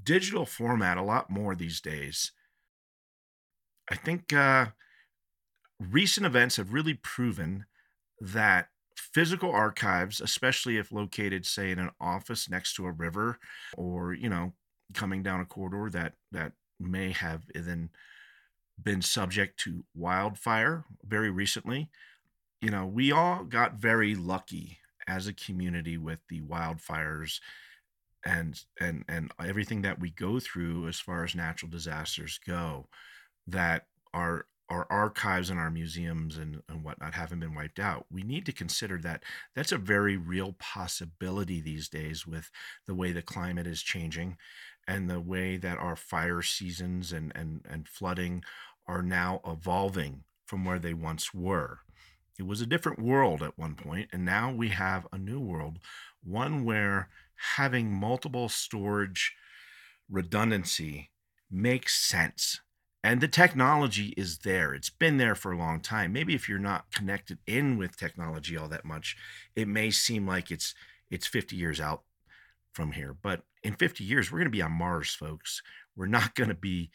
digital 0.04 0.46
format 0.46 0.98
a 0.98 1.04
lot 1.04 1.30
more 1.30 1.56
these 1.56 1.82
days. 1.82 2.32
I 3.92 3.96
think 3.96 4.34
uh, 4.34 4.68
recent 5.80 6.26
events 6.26 6.58
have 6.58 6.74
really 6.74 6.94
proven 6.94 7.66
that 8.20 8.70
physical 9.00 9.52
archives, 9.52 10.22
especially 10.22 10.78
if 10.78 10.92
located, 10.92 11.46
say, 11.46 11.72
in 11.72 11.80
an 11.80 11.92
office 12.00 12.50
next 12.50 12.74
to 12.76 12.86
a 12.86 12.92
river, 12.92 13.40
or 13.78 14.14
you 14.14 14.30
know, 14.30 14.54
coming 14.94 15.24
down 15.24 15.42
a 15.42 15.46
corridor 15.46 15.90
that 15.90 16.14
that 16.32 16.54
may 16.80 17.12
have 17.12 17.44
then 17.54 17.90
been 18.82 19.02
subject 19.02 19.60
to 19.60 19.84
wildfire 19.96 20.86
very 21.06 21.30
recently. 21.30 21.90
You 22.62 22.72
know, 22.72 22.86
we 22.86 23.12
all 23.12 23.44
got 23.44 23.76
very 23.76 24.16
lucky 24.16 24.78
as 25.08 25.28
a 25.28 25.34
community 25.34 25.98
with 25.98 26.20
the 26.30 26.42
wildfires 26.42 27.40
and 28.26 28.62
and 28.80 29.06
and 29.08 29.32
everything 29.44 29.82
that 29.82 30.00
we 30.00 30.12
go 30.12 30.40
through 30.40 30.88
as 30.88 31.00
far 31.00 31.24
as 31.24 31.36
natural 31.36 31.72
disasters 31.72 32.40
go 32.46 32.88
that 33.48 33.86
are 34.14 34.46
our 34.70 34.86
archives 34.90 35.50
and 35.50 35.60
our 35.60 35.72
museums 35.72 36.38
and, 36.38 36.62
and 36.70 36.84
whatnot 36.84 37.16
haven't 37.16 37.40
been 37.40 37.56
wiped 37.56 37.80
out. 37.80 38.06
We 38.12 38.22
need 38.22 38.46
to 38.46 38.52
consider 38.52 39.00
that 39.00 39.24
that's 39.56 39.72
a 39.72 39.78
very 39.78 40.16
real 40.16 40.56
possibility 40.60 41.60
these 41.60 41.90
days 41.90 42.28
with 42.28 42.52
the 42.86 42.94
way 42.94 43.12
the 43.12 43.22
climate 43.22 43.66
is 43.66 43.82
changing 43.82 44.38
and 44.88 45.10
the 45.10 45.20
way 45.20 45.58
that 45.58 45.78
our 45.78 45.96
fire 45.96 46.42
seasons 46.42 47.12
and, 47.12 47.32
and, 47.36 47.62
and 47.68 47.88
flooding 47.88 48.44
are 48.88 49.02
now 49.02 49.42
evolving 49.46 50.24
from 50.46 50.66
where 50.66 50.80
they 50.80 50.94
once 50.94 51.34
were. 51.34 51.80
It 52.38 52.46
was 52.46 52.62
a 52.62 52.66
different 52.66 53.00
world 53.00 53.44
at 53.44 53.58
one 53.58 53.76
point, 53.76 54.10
and 54.14 54.24
now 54.24 54.52
we 54.52 54.70
have 54.70 55.06
a 55.12 55.18
new 55.18 55.40
world, 55.40 55.80
one 56.24 56.64
where 56.64 57.10
having 57.56 57.92
multiple 57.92 58.50
storage 58.50 59.36
redundancy 60.10 61.12
makes 61.52 61.96
sense 61.96 62.62
and 63.04 63.22
the 63.22 63.28
technology 63.28 64.14
is 64.18 64.40
there. 64.40 64.74
It's 64.74 64.90
been 64.90 65.18
there 65.18 65.36
for 65.36 65.52
a 65.52 65.58
long 65.58 65.80
time. 65.80 66.12
Maybe 66.12 66.36
if 66.36 66.50
you're 66.50 66.60
not 66.60 66.92
connected 66.92 67.40
in 67.48 67.78
with 67.78 67.98
technology 67.98 68.58
all 68.58 68.68
that 68.70 68.86
much 68.86 69.16
it 69.56 69.68
may 69.68 69.92
seem 69.92 70.28
like 70.28 70.52
it's 70.52 70.74
it's 71.10 71.28
50 71.28 71.56
years 71.56 71.80
out 71.80 72.04
from 72.74 72.92
here. 72.92 73.16
But 73.20 73.44
in 73.64 73.74
50 73.74 74.04
years 74.04 74.32
we're 74.32 74.40
going 74.40 74.52
to 74.52 74.58
be 74.58 74.62
on 74.62 74.72
mars 74.72 75.14
folks. 75.14 75.62
We're 75.96 76.08
not 76.08 76.36
going 76.36 76.50
to 76.50 76.56
be 76.56 76.92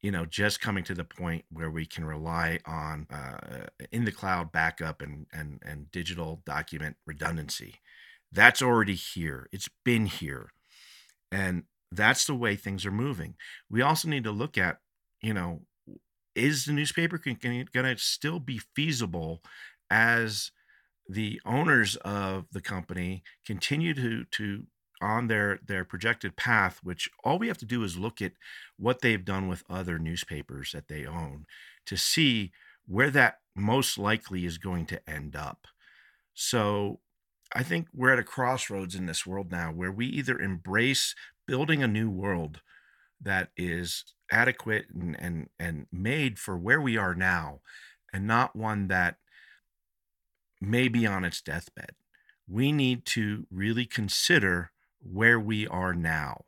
you 0.00 0.10
know 0.12 0.24
just 0.24 0.60
coming 0.60 0.84
to 0.84 0.94
the 0.94 1.04
point 1.04 1.44
where 1.50 1.70
we 1.70 1.84
can 1.84 2.04
rely 2.04 2.60
on 2.64 3.06
uh, 3.10 3.66
in 3.90 4.04
the 4.04 4.12
cloud 4.12 4.52
backup 4.52 5.02
and 5.02 5.26
and 5.32 5.60
and 5.64 5.90
digital 5.90 6.42
document 6.46 6.96
redundancy. 7.06 7.76
That's 8.30 8.62
already 8.62 8.94
here. 8.94 9.48
It's 9.52 9.68
been 9.84 10.06
here. 10.06 10.52
And 11.32 11.64
that's 11.90 12.26
the 12.26 12.34
way 12.34 12.56
things 12.56 12.84
are 12.84 12.92
moving. 12.92 13.34
We 13.70 13.82
also 13.82 14.08
need 14.08 14.24
to 14.24 14.30
look 14.30 14.58
at 14.58 14.78
you 15.22 15.34
know, 15.34 15.62
is 16.34 16.64
the 16.64 16.72
newspaper 16.72 17.18
going 17.18 17.66
to 17.72 17.98
still 17.98 18.40
be 18.40 18.60
feasible 18.74 19.42
as 19.90 20.50
the 21.08 21.40
owners 21.44 21.96
of 21.96 22.46
the 22.52 22.60
company 22.60 23.22
continue 23.46 23.94
to 23.94 24.24
to 24.26 24.66
on 25.00 25.28
their 25.28 25.58
their 25.66 25.84
projected 25.84 26.36
path 26.36 26.80
which 26.82 27.08
all 27.24 27.38
we 27.38 27.48
have 27.48 27.58
to 27.58 27.64
do 27.64 27.82
is 27.84 27.96
look 27.96 28.20
at 28.20 28.32
what 28.76 29.00
they've 29.00 29.24
done 29.24 29.48
with 29.48 29.62
other 29.70 29.98
newspapers 29.98 30.72
that 30.72 30.88
they 30.88 31.06
own 31.06 31.46
to 31.86 31.96
see 31.96 32.52
where 32.86 33.10
that 33.10 33.38
most 33.56 33.98
likely 33.98 34.44
is 34.44 34.58
going 34.58 34.86
to 34.86 35.10
end 35.10 35.34
up. 35.36 35.66
So 36.34 37.00
i 37.54 37.62
think 37.62 37.88
we're 37.94 38.12
at 38.12 38.18
a 38.18 38.24
crossroads 38.24 38.94
in 38.94 39.06
this 39.06 39.26
world 39.26 39.50
now 39.50 39.72
where 39.72 39.92
we 39.92 40.06
either 40.06 40.38
embrace 40.38 41.14
building 41.46 41.82
a 41.82 41.88
new 41.88 42.10
world 42.10 42.60
that 43.20 43.50
is 43.56 44.04
adequate 44.30 44.86
and 44.94 45.16
and 45.18 45.48
and 45.58 45.86
made 45.90 46.38
for 46.38 46.56
where 46.56 46.80
we 46.80 46.96
are 46.96 47.14
now 47.14 47.60
and 48.12 48.26
not 48.26 48.56
one 48.56 48.88
that 48.88 49.16
may 50.60 50.88
be 50.88 51.06
on 51.06 51.24
its 51.24 51.40
deathbed. 51.40 51.90
We 52.48 52.72
need 52.72 53.04
to 53.06 53.46
really 53.50 53.86
consider 53.86 54.70
where 55.00 55.38
we 55.38 55.66
are 55.66 55.94
now. 55.94 56.44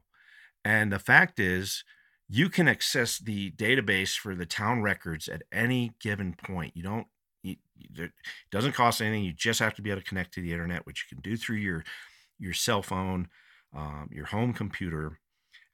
And 0.64 0.92
the 0.92 0.98
fact 0.98 1.38
is 1.38 1.84
you 2.28 2.48
can 2.48 2.68
access 2.68 3.18
the 3.18 3.50
database 3.52 4.16
for 4.16 4.34
the 4.34 4.46
town 4.46 4.82
records 4.82 5.28
at 5.28 5.42
any 5.52 5.92
given 6.00 6.34
point. 6.34 6.76
You 6.76 6.82
don't 6.82 7.06
it 7.42 8.12
doesn't 8.50 8.72
cost 8.72 9.00
anything. 9.00 9.24
You 9.24 9.32
just 9.32 9.60
have 9.60 9.74
to 9.74 9.82
be 9.82 9.90
able 9.90 10.02
to 10.02 10.06
connect 10.06 10.34
to 10.34 10.42
the 10.42 10.52
internet 10.52 10.84
which 10.86 11.06
you 11.10 11.16
can 11.16 11.22
do 11.22 11.36
through 11.36 11.56
your 11.56 11.84
your 12.38 12.52
cell 12.52 12.82
phone 12.82 13.28
um, 13.74 14.08
your 14.12 14.26
home 14.26 14.52
computer 14.52 15.19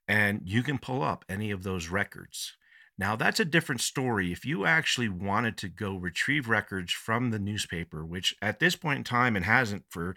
and 0.09 0.43
you 0.45 0.63
can 0.63 0.79
pull 0.79 1.03
up 1.03 1.25
any 1.29 1.51
of 1.51 1.63
those 1.63 1.89
records. 1.89 2.57
Now, 2.99 3.15
that's 3.15 3.41
a 3.41 3.45
different 3.45 3.83
story. 3.83 4.33
If 4.33 4.47
you 4.47 4.65
actually 4.65 5.09
wanted 5.09 5.59
to 5.59 5.69
go 5.69 5.97
retrieve 5.97 6.49
records 6.49 6.93
from 6.93 7.31
the 7.31 7.39
newspaper, 7.39 8.05
which 8.05 8.35
at 8.41 8.59
this 8.59 8.75
point 8.75 8.99
in 8.99 9.05
time 9.05 9.37
and 9.37 9.45
hasn't 9.45 9.85
for 9.91 10.11
a 10.11 10.15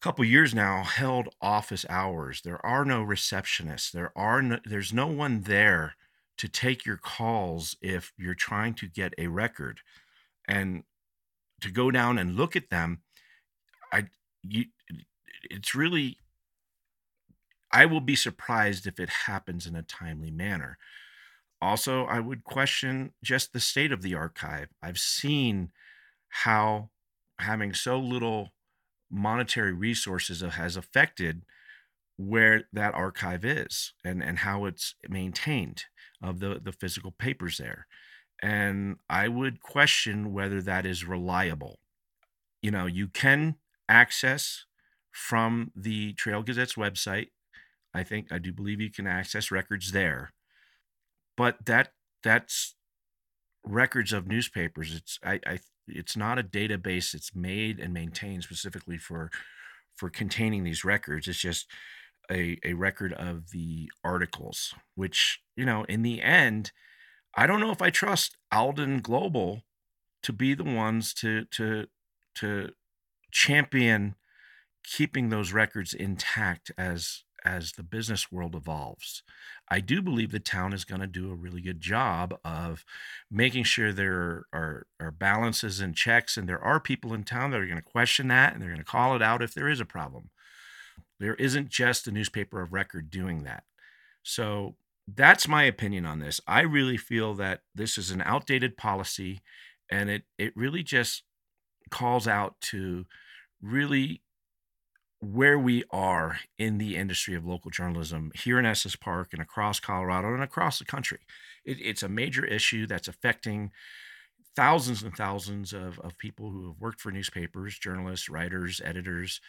couple 0.00 0.24
years 0.24 0.54
now 0.54 0.82
held 0.82 1.28
office 1.42 1.84
hours, 1.90 2.40
there 2.42 2.64
are 2.64 2.84
no 2.84 3.04
receptionists. 3.04 3.92
There 3.92 4.12
are 4.16 4.40
no, 4.40 4.58
there's 4.64 4.94
no 4.94 5.08
one 5.08 5.42
there 5.42 5.96
to 6.38 6.48
take 6.48 6.86
your 6.86 6.96
calls 6.96 7.76
if 7.82 8.12
you're 8.16 8.34
trying 8.34 8.72
to 8.74 8.86
get 8.86 9.12
a 9.18 9.26
record 9.26 9.80
and 10.46 10.84
to 11.60 11.70
go 11.70 11.90
down 11.90 12.16
and 12.16 12.36
look 12.36 12.56
at 12.56 12.70
them. 12.70 13.02
I 13.92 14.06
you 14.42 14.66
it's 15.50 15.74
really 15.74 16.18
I 17.70 17.86
will 17.86 18.00
be 18.00 18.16
surprised 18.16 18.86
if 18.86 18.98
it 18.98 19.08
happens 19.26 19.66
in 19.66 19.76
a 19.76 19.82
timely 19.82 20.30
manner. 20.30 20.78
Also, 21.60 22.04
I 22.04 22.20
would 22.20 22.44
question 22.44 23.12
just 23.22 23.52
the 23.52 23.60
state 23.60 23.92
of 23.92 24.02
the 24.02 24.14
archive. 24.14 24.68
I've 24.82 24.98
seen 24.98 25.70
how 26.28 26.90
having 27.40 27.74
so 27.74 27.98
little 27.98 28.52
monetary 29.10 29.72
resources 29.72 30.40
has 30.40 30.76
affected 30.76 31.42
where 32.16 32.64
that 32.72 32.94
archive 32.94 33.44
is 33.44 33.92
and, 34.04 34.22
and 34.22 34.40
how 34.40 34.64
it's 34.64 34.94
maintained 35.08 35.84
of 36.22 36.40
the, 36.40 36.60
the 36.62 36.72
physical 36.72 37.12
papers 37.12 37.58
there. 37.58 37.86
And 38.42 38.96
I 39.08 39.28
would 39.28 39.60
question 39.60 40.32
whether 40.32 40.60
that 40.62 40.84
is 40.84 41.04
reliable. 41.04 41.78
You 42.62 42.70
know, 42.70 42.86
you 42.86 43.08
can 43.08 43.56
access 43.88 44.64
from 45.12 45.72
the 45.74 46.12
Trail 46.14 46.42
Gazette's 46.42 46.74
website. 46.74 47.28
I 47.98 48.04
think 48.04 48.32
I 48.32 48.38
do 48.38 48.52
believe 48.52 48.80
you 48.80 48.90
can 48.90 49.06
access 49.06 49.50
records 49.50 49.92
there. 49.92 50.32
But 51.36 51.66
that 51.66 51.92
that's 52.22 52.74
records 53.64 54.12
of 54.12 54.26
newspapers. 54.26 54.94
It's 54.94 55.18
I, 55.24 55.40
I 55.46 55.58
it's 55.86 56.16
not 56.16 56.38
a 56.38 56.42
database 56.42 57.14
it's 57.14 57.34
made 57.34 57.78
and 57.78 57.92
maintained 57.92 58.44
specifically 58.44 58.98
for 58.98 59.30
for 59.96 60.10
containing 60.10 60.64
these 60.64 60.84
records. 60.84 61.28
It's 61.28 61.40
just 61.40 61.66
a, 62.30 62.58
a 62.64 62.74
record 62.74 63.12
of 63.14 63.50
the 63.50 63.90
articles, 64.04 64.74
which, 64.94 65.40
you 65.56 65.64
know, 65.64 65.84
in 65.84 66.02
the 66.02 66.22
end, 66.22 66.72
I 67.34 67.46
don't 67.46 67.60
know 67.60 67.72
if 67.72 67.82
I 67.82 67.90
trust 67.90 68.36
Alden 68.52 69.00
Global 69.00 69.62
to 70.22 70.32
be 70.32 70.54
the 70.54 70.64
ones 70.64 71.14
to 71.14 71.44
to 71.52 71.86
to 72.36 72.70
champion 73.30 74.14
keeping 74.84 75.28
those 75.28 75.52
records 75.52 75.92
intact 75.92 76.70
as 76.78 77.24
as 77.44 77.72
the 77.72 77.82
business 77.82 78.30
world 78.32 78.54
evolves. 78.54 79.22
I 79.68 79.80
do 79.80 80.02
believe 80.02 80.30
the 80.30 80.40
town 80.40 80.72
is 80.72 80.84
going 80.84 81.00
to 81.00 81.06
do 81.06 81.30
a 81.30 81.36
really 81.36 81.60
good 81.60 81.80
job 81.80 82.38
of 82.44 82.84
making 83.30 83.64
sure 83.64 83.92
there 83.92 84.46
are, 84.52 84.86
are 84.98 85.10
balances 85.10 85.80
and 85.80 85.94
checks, 85.94 86.36
and 86.36 86.48
there 86.48 86.62
are 86.62 86.80
people 86.80 87.14
in 87.14 87.24
town 87.24 87.50
that 87.50 87.60
are 87.60 87.66
going 87.66 87.76
to 87.76 87.82
question 87.82 88.28
that 88.28 88.52
and 88.52 88.62
they're 88.62 88.70
going 88.70 88.78
to 88.78 88.84
call 88.84 89.14
it 89.14 89.22
out 89.22 89.42
if 89.42 89.54
there 89.54 89.68
is 89.68 89.80
a 89.80 89.84
problem. 89.84 90.30
There 91.20 91.34
isn't 91.34 91.68
just 91.68 92.06
a 92.06 92.12
newspaper 92.12 92.60
of 92.60 92.72
record 92.72 93.10
doing 93.10 93.42
that. 93.44 93.64
So 94.22 94.76
that's 95.06 95.48
my 95.48 95.64
opinion 95.64 96.06
on 96.06 96.18
this. 96.18 96.40
I 96.46 96.60
really 96.60 96.96
feel 96.96 97.34
that 97.34 97.62
this 97.74 97.98
is 97.98 98.10
an 98.10 98.22
outdated 98.22 98.76
policy 98.76 99.40
and 99.90 100.10
it 100.10 100.24
it 100.36 100.56
really 100.56 100.82
just 100.82 101.22
calls 101.90 102.28
out 102.28 102.60
to 102.60 103.06
really 103.62 104.22
where 105.20 105.58
we 105.58 105.84
are 105.90 106.38
in 106.58 106.78
the 106.78 106.96
industry 106.96 107.34
of 107.34 107.44
local 107.44 107.70
journalism 107.70 108.30
here 108.34 108.58
in 108.58 108.66
Estes 108.66 108.96
Park 108.96 109.30
and 109.32 109.42
across 109.42 109.80
Colorado 109.80 110.32
and 110.32 110.42
across 110.42 110.78
the 110.78 110.84
country. 110.84 111.18
It, 111.64 111.78
it's 111.80 112.02
a 112.02 112.08
major 112.08 112.44
issue 112.44 112.86
that's 112.86 113.08
affecting 113.08 113.72
thousands 114.54 115.02
and 115.02 115.14
thousands 115.16 115.72
of, 115.72 115.98
of 116.00 116.18
people 116.18 116.50
who 116.50 116.68
have 116.68 116.80
worked 116.80 117.00
for 117.00 117.10
newspapers, 117.10 117.78
journalists, 117.78 118.28
writers, 118.28 118.80
editors, 118.84 119.40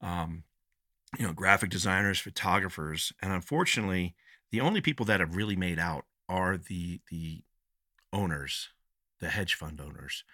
um, 0.00 0.44
you 1.18 1.26
know, 1.26 1.32
graphic 1.32 1.70
designers, 1.70 2.18
photographers, 2.18 3.12
and 3.22 3.32
unfortunately, 3.32 4.14
the 4.50 4.60
only 4.60 4.80
people 4.80 5.06
that 5.06 5.20
have 5.20 5.36
really 5.36 5.56
made 5.56 5.78
out 5.78 6.04
are 6.28 6.56
the 6.56 7.00
the 7.10 7.42
owners, 8.12 8.70
the 9.20 9.28
hedge 9.28 9.54
fund 9.54 9.80
owners. 9.80 10.24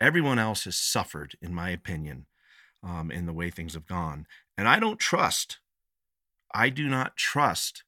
Everyone 0.00 0.38
else 0.38 0.64
has 0.64 0.76
suffered, 0.76 1.34
in 1.42 1.54
my 1.54 1.70
opinion, 1.70 2.26
um, 2.82 3.10
in 3.10 3.26
the 3.26 3.32
way 3.32 3.50
things 3.50 3.74
have 3.74 3.86
gone. 3.86 4.26
And 4.56 4.68
I 4.68 4.78
don't 4.78 4.98
trust, 4.98 5.58
I 6.52 6.68
do 6.68 6.88
not 6.88 7.16
trust 7.16 7.84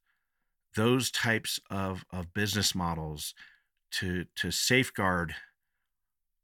those 0.74 1.10
types 1.10 1.60
of, 1.70 2.04
of 2.12 2.32
business 2.34 2.74
models 2.74 3.34
to 3.92 4.24
to 4.36 4.50
safeguard 4.50 5.34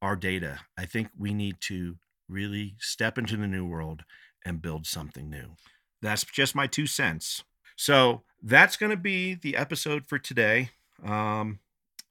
our 0.03 0.17
data. 0.17 0.61
I 0.77 0.85
think 0.85 1.09
we 1.19 1.35
need 1.35 1.57
to 1.63 1.97
really 2.29 2.75
step 2.79 3.19
into 3.19 3.37
the 3.37 3.47
new 3.47 3.67
world 3.67 4.05
and 4.45 4.63
build 4.63 4.87
something 4.87 5.31
new. 5.31 5.57
That's 6.03 6.25
just 6.25 6.55
my 6.55 6.67
two 6.67 6.87
cents. 6.87 7.43
So 7.75 8.23
that's 8.43 8.77
going 8.77 8.91
to 8.91 8.97
be 8.97 9.35
the 9.35 9.57
episode 9.57 10.07
for 10.07 10.19
today. 10.19 10.71
Um, 11.05 11.61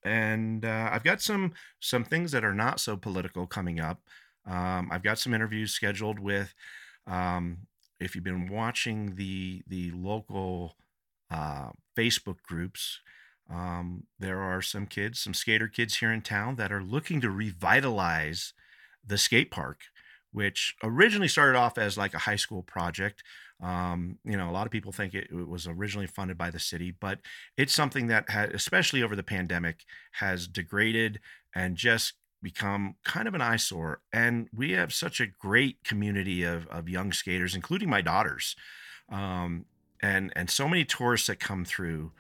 and 0.04 0.66
uh, 0.66 0.90
I've 0.92 1.04
got 1.04 1.22
some 1.22 1.54
some 1.80 2.04
things 2.04 2.32
that 2.32 2.44
are 2.44 2.54
not 2.54 2.80
so 2.80 2.98
political 2.98 3.46
coming 3.46 3.80
up. 3.80 4.02
Um, 4.48 4.90
I've 4.92 5.04
got 5.04 5.20
some 5.20 5.34
interviews 5.34 5.72
scheduled 5.72 6.20
with. 6.20 6.54
Um, 7.06 7.68
if 8.00 8.16
you've 8.16 8.24
been 8.24 8.50
watching 8.50 9.16
the 9.16 9.64
the 9.68 9.92
local 9.92 10.76
uh, 11.30 11.70
Facebook 11.98 12.42
groups, 12.44 13.02
um, 13.50 14.04
there 14.20 14.42
are 14.42 14.62
some 14.62 14.86
kids, 14.86 15.20
some 15.20 15.34
skater 15.34 15.68
kids 15.68 15.98
here 15.98 16.12
in 16.12 16.22
town 16.22 16.56
that 16.56 16.72
are 16.72 16.84
looking 16.84 17.22
to 17.22 17.30
revitalize 17.30 18.54
the 19.06 19.18
skate 19.18 19.52
park, 19.52 19.82
which 20.32 20.76
originally 20.84 21.28
started 21.28 21.58
off 21.58 21.78
as 21.78 21.98
like 21.98 22.14
a 22.14 22.20
high 22.20 22.36
school 22.36 22.62
project. 22.62 23.24
Um, 23.62 24.20
you 24.24 24.38
know, 24.38 24.50
a 24.50 24.52
lot 24.52 24.68
of 24.68 24.72
people 24.72 24.92
think 24.92 25.16
it, 25.16 25.30
it, 25.32 25.48
was 25.48 25.66
originally 25.66 26.06
funded 26.06 26.38
by 26.38 26.52
the 26.52 26.60
city, 26.60 26.92
but 26.92 27.20
it's 27.58 27.74
something 27.74 28.06
that 28.08 28.30
had, 28.30 28.54
especially 28.54 29.02
over 29.02 29.16
the 29.16 29.24
pandemic, 29.24 29.84
has 30.14 30.48
degraded 30.48 31.20
and 31.56 31.76
just 31.76 32.14
become 32.42 32.96
kind 33.04 33.28
of 33.28 33.34
an 33.34 33.42
eyesore. 33.42 34.02
And 34.14 34.50
we 34.56 34.72
have 34.72 34.94
such 34.94 35.20
a 35.20 35.28
great 35.28 35.84
community 35.84 36.44
of, 36.44 36.68
of 36.68 36.90
young 36.90 37.12
skaters, 37.12 37.56
including 37.56 37.90
my 37.90 38.02
daughters, 38.02 38.56
um, 39.10 39.66
and 40.02 40.32
and 40.36 40.50
so 40.50 40.68
many 40.68 40.86
tourists 40.86 41.28
that 41.28 41.40
come 41.40 41.66
through 41.66 42.12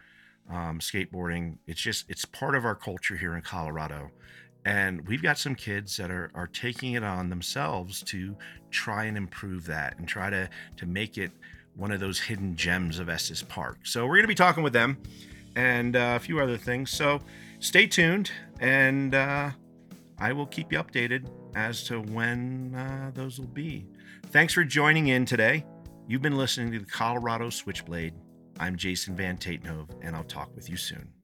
um, 0.49 0.79
skateboarding. 0.79 1.57
It's 1.67 1.81
just 1.81 2.09
it's 2.09 2.25
part 2.25 2.55
of 2.55 2.65
our 2.65 2.75
culture 2.75 3.17
here 3.17 3.35
in 3.35 3.41
Colorado. 3.41 4.11
And 4.65 5.07
we've 5.07 5.21
got 5.21 5.37
some 5.37 5.55
kids 5.55 5.95
that 5.95 6.11
are, 6.11 6.29
are 6.35 6.47
taking 6.47 6.93
it 6.93 7.03
on 7.03 7.29
themselves 7.29 8.03
to 8.03 8.35
try 8.69 9.05
and 9.05 9.15
improve 9.15 9.65
that 9.67 9.97
and 9.97 10.05
try 10.05 10.29
to, 10.29 10.49
to 10.75 10.85
make 10.85 11.17
it 11.17 11.31
one 11.77 11.89
of 11.89 12.01
those 12.01 12.19
hidden 12.19 12.53
gems 12.53 12.99
of 12.99 13.07
Estes 13.07 13.43
Park. 13.43 13.77
So 13.83 14.03
we're 14.03 14.15
going 14.15 14.23
to 14.23 14.27
be 14.27 14.35
talking 14.35 14.63
with 14.63 14.73
them 14.73 14.97
and 15.55 15.95
uh, 15.95 16.15
a 16.17 16.19
few 16.19 16.41
other 16.41 16.57
things. 16.57 16.89
So 16.91 17.21
stay 17.59 17.87
tuned 17.87 18.31
and 18.59 19.15
uh, 19.15 19.51
I 20.19 20.33
will 20.33 20.47
keep 20.47 20.71
you 20.71 20.79
updated 20.79 21.29
as 21.55 21.83
to 21.85 22.01
when 22.01 22.73
uh, 22.75 23.11
those 23.13 23.39
will 23.39 23.47
be. 23.47 23.85
Thanks 24.27 24.53
for 24.53 24.63
joining 24.63 25.07
in 25.07 25.25
today. 25.25 25.65
You've 26.07 26.21
been 26.21 26.37
listening 26.37 26.71
to 26.71 26.79
the 26.79 26.85
Colorado 26.85 27.49
Switchblade. 27.49 28.13
I'm 28.59 28.75
Jason 28.75 29.15
Van 29.15 29.37
Tatenhove, 29.37 29.89
and 30.01 30.15
I'll 30.15 30.23
talk 30.23 30.55
with 30.55 30.69
you 30.69 30.77
soon. 30.77 31.16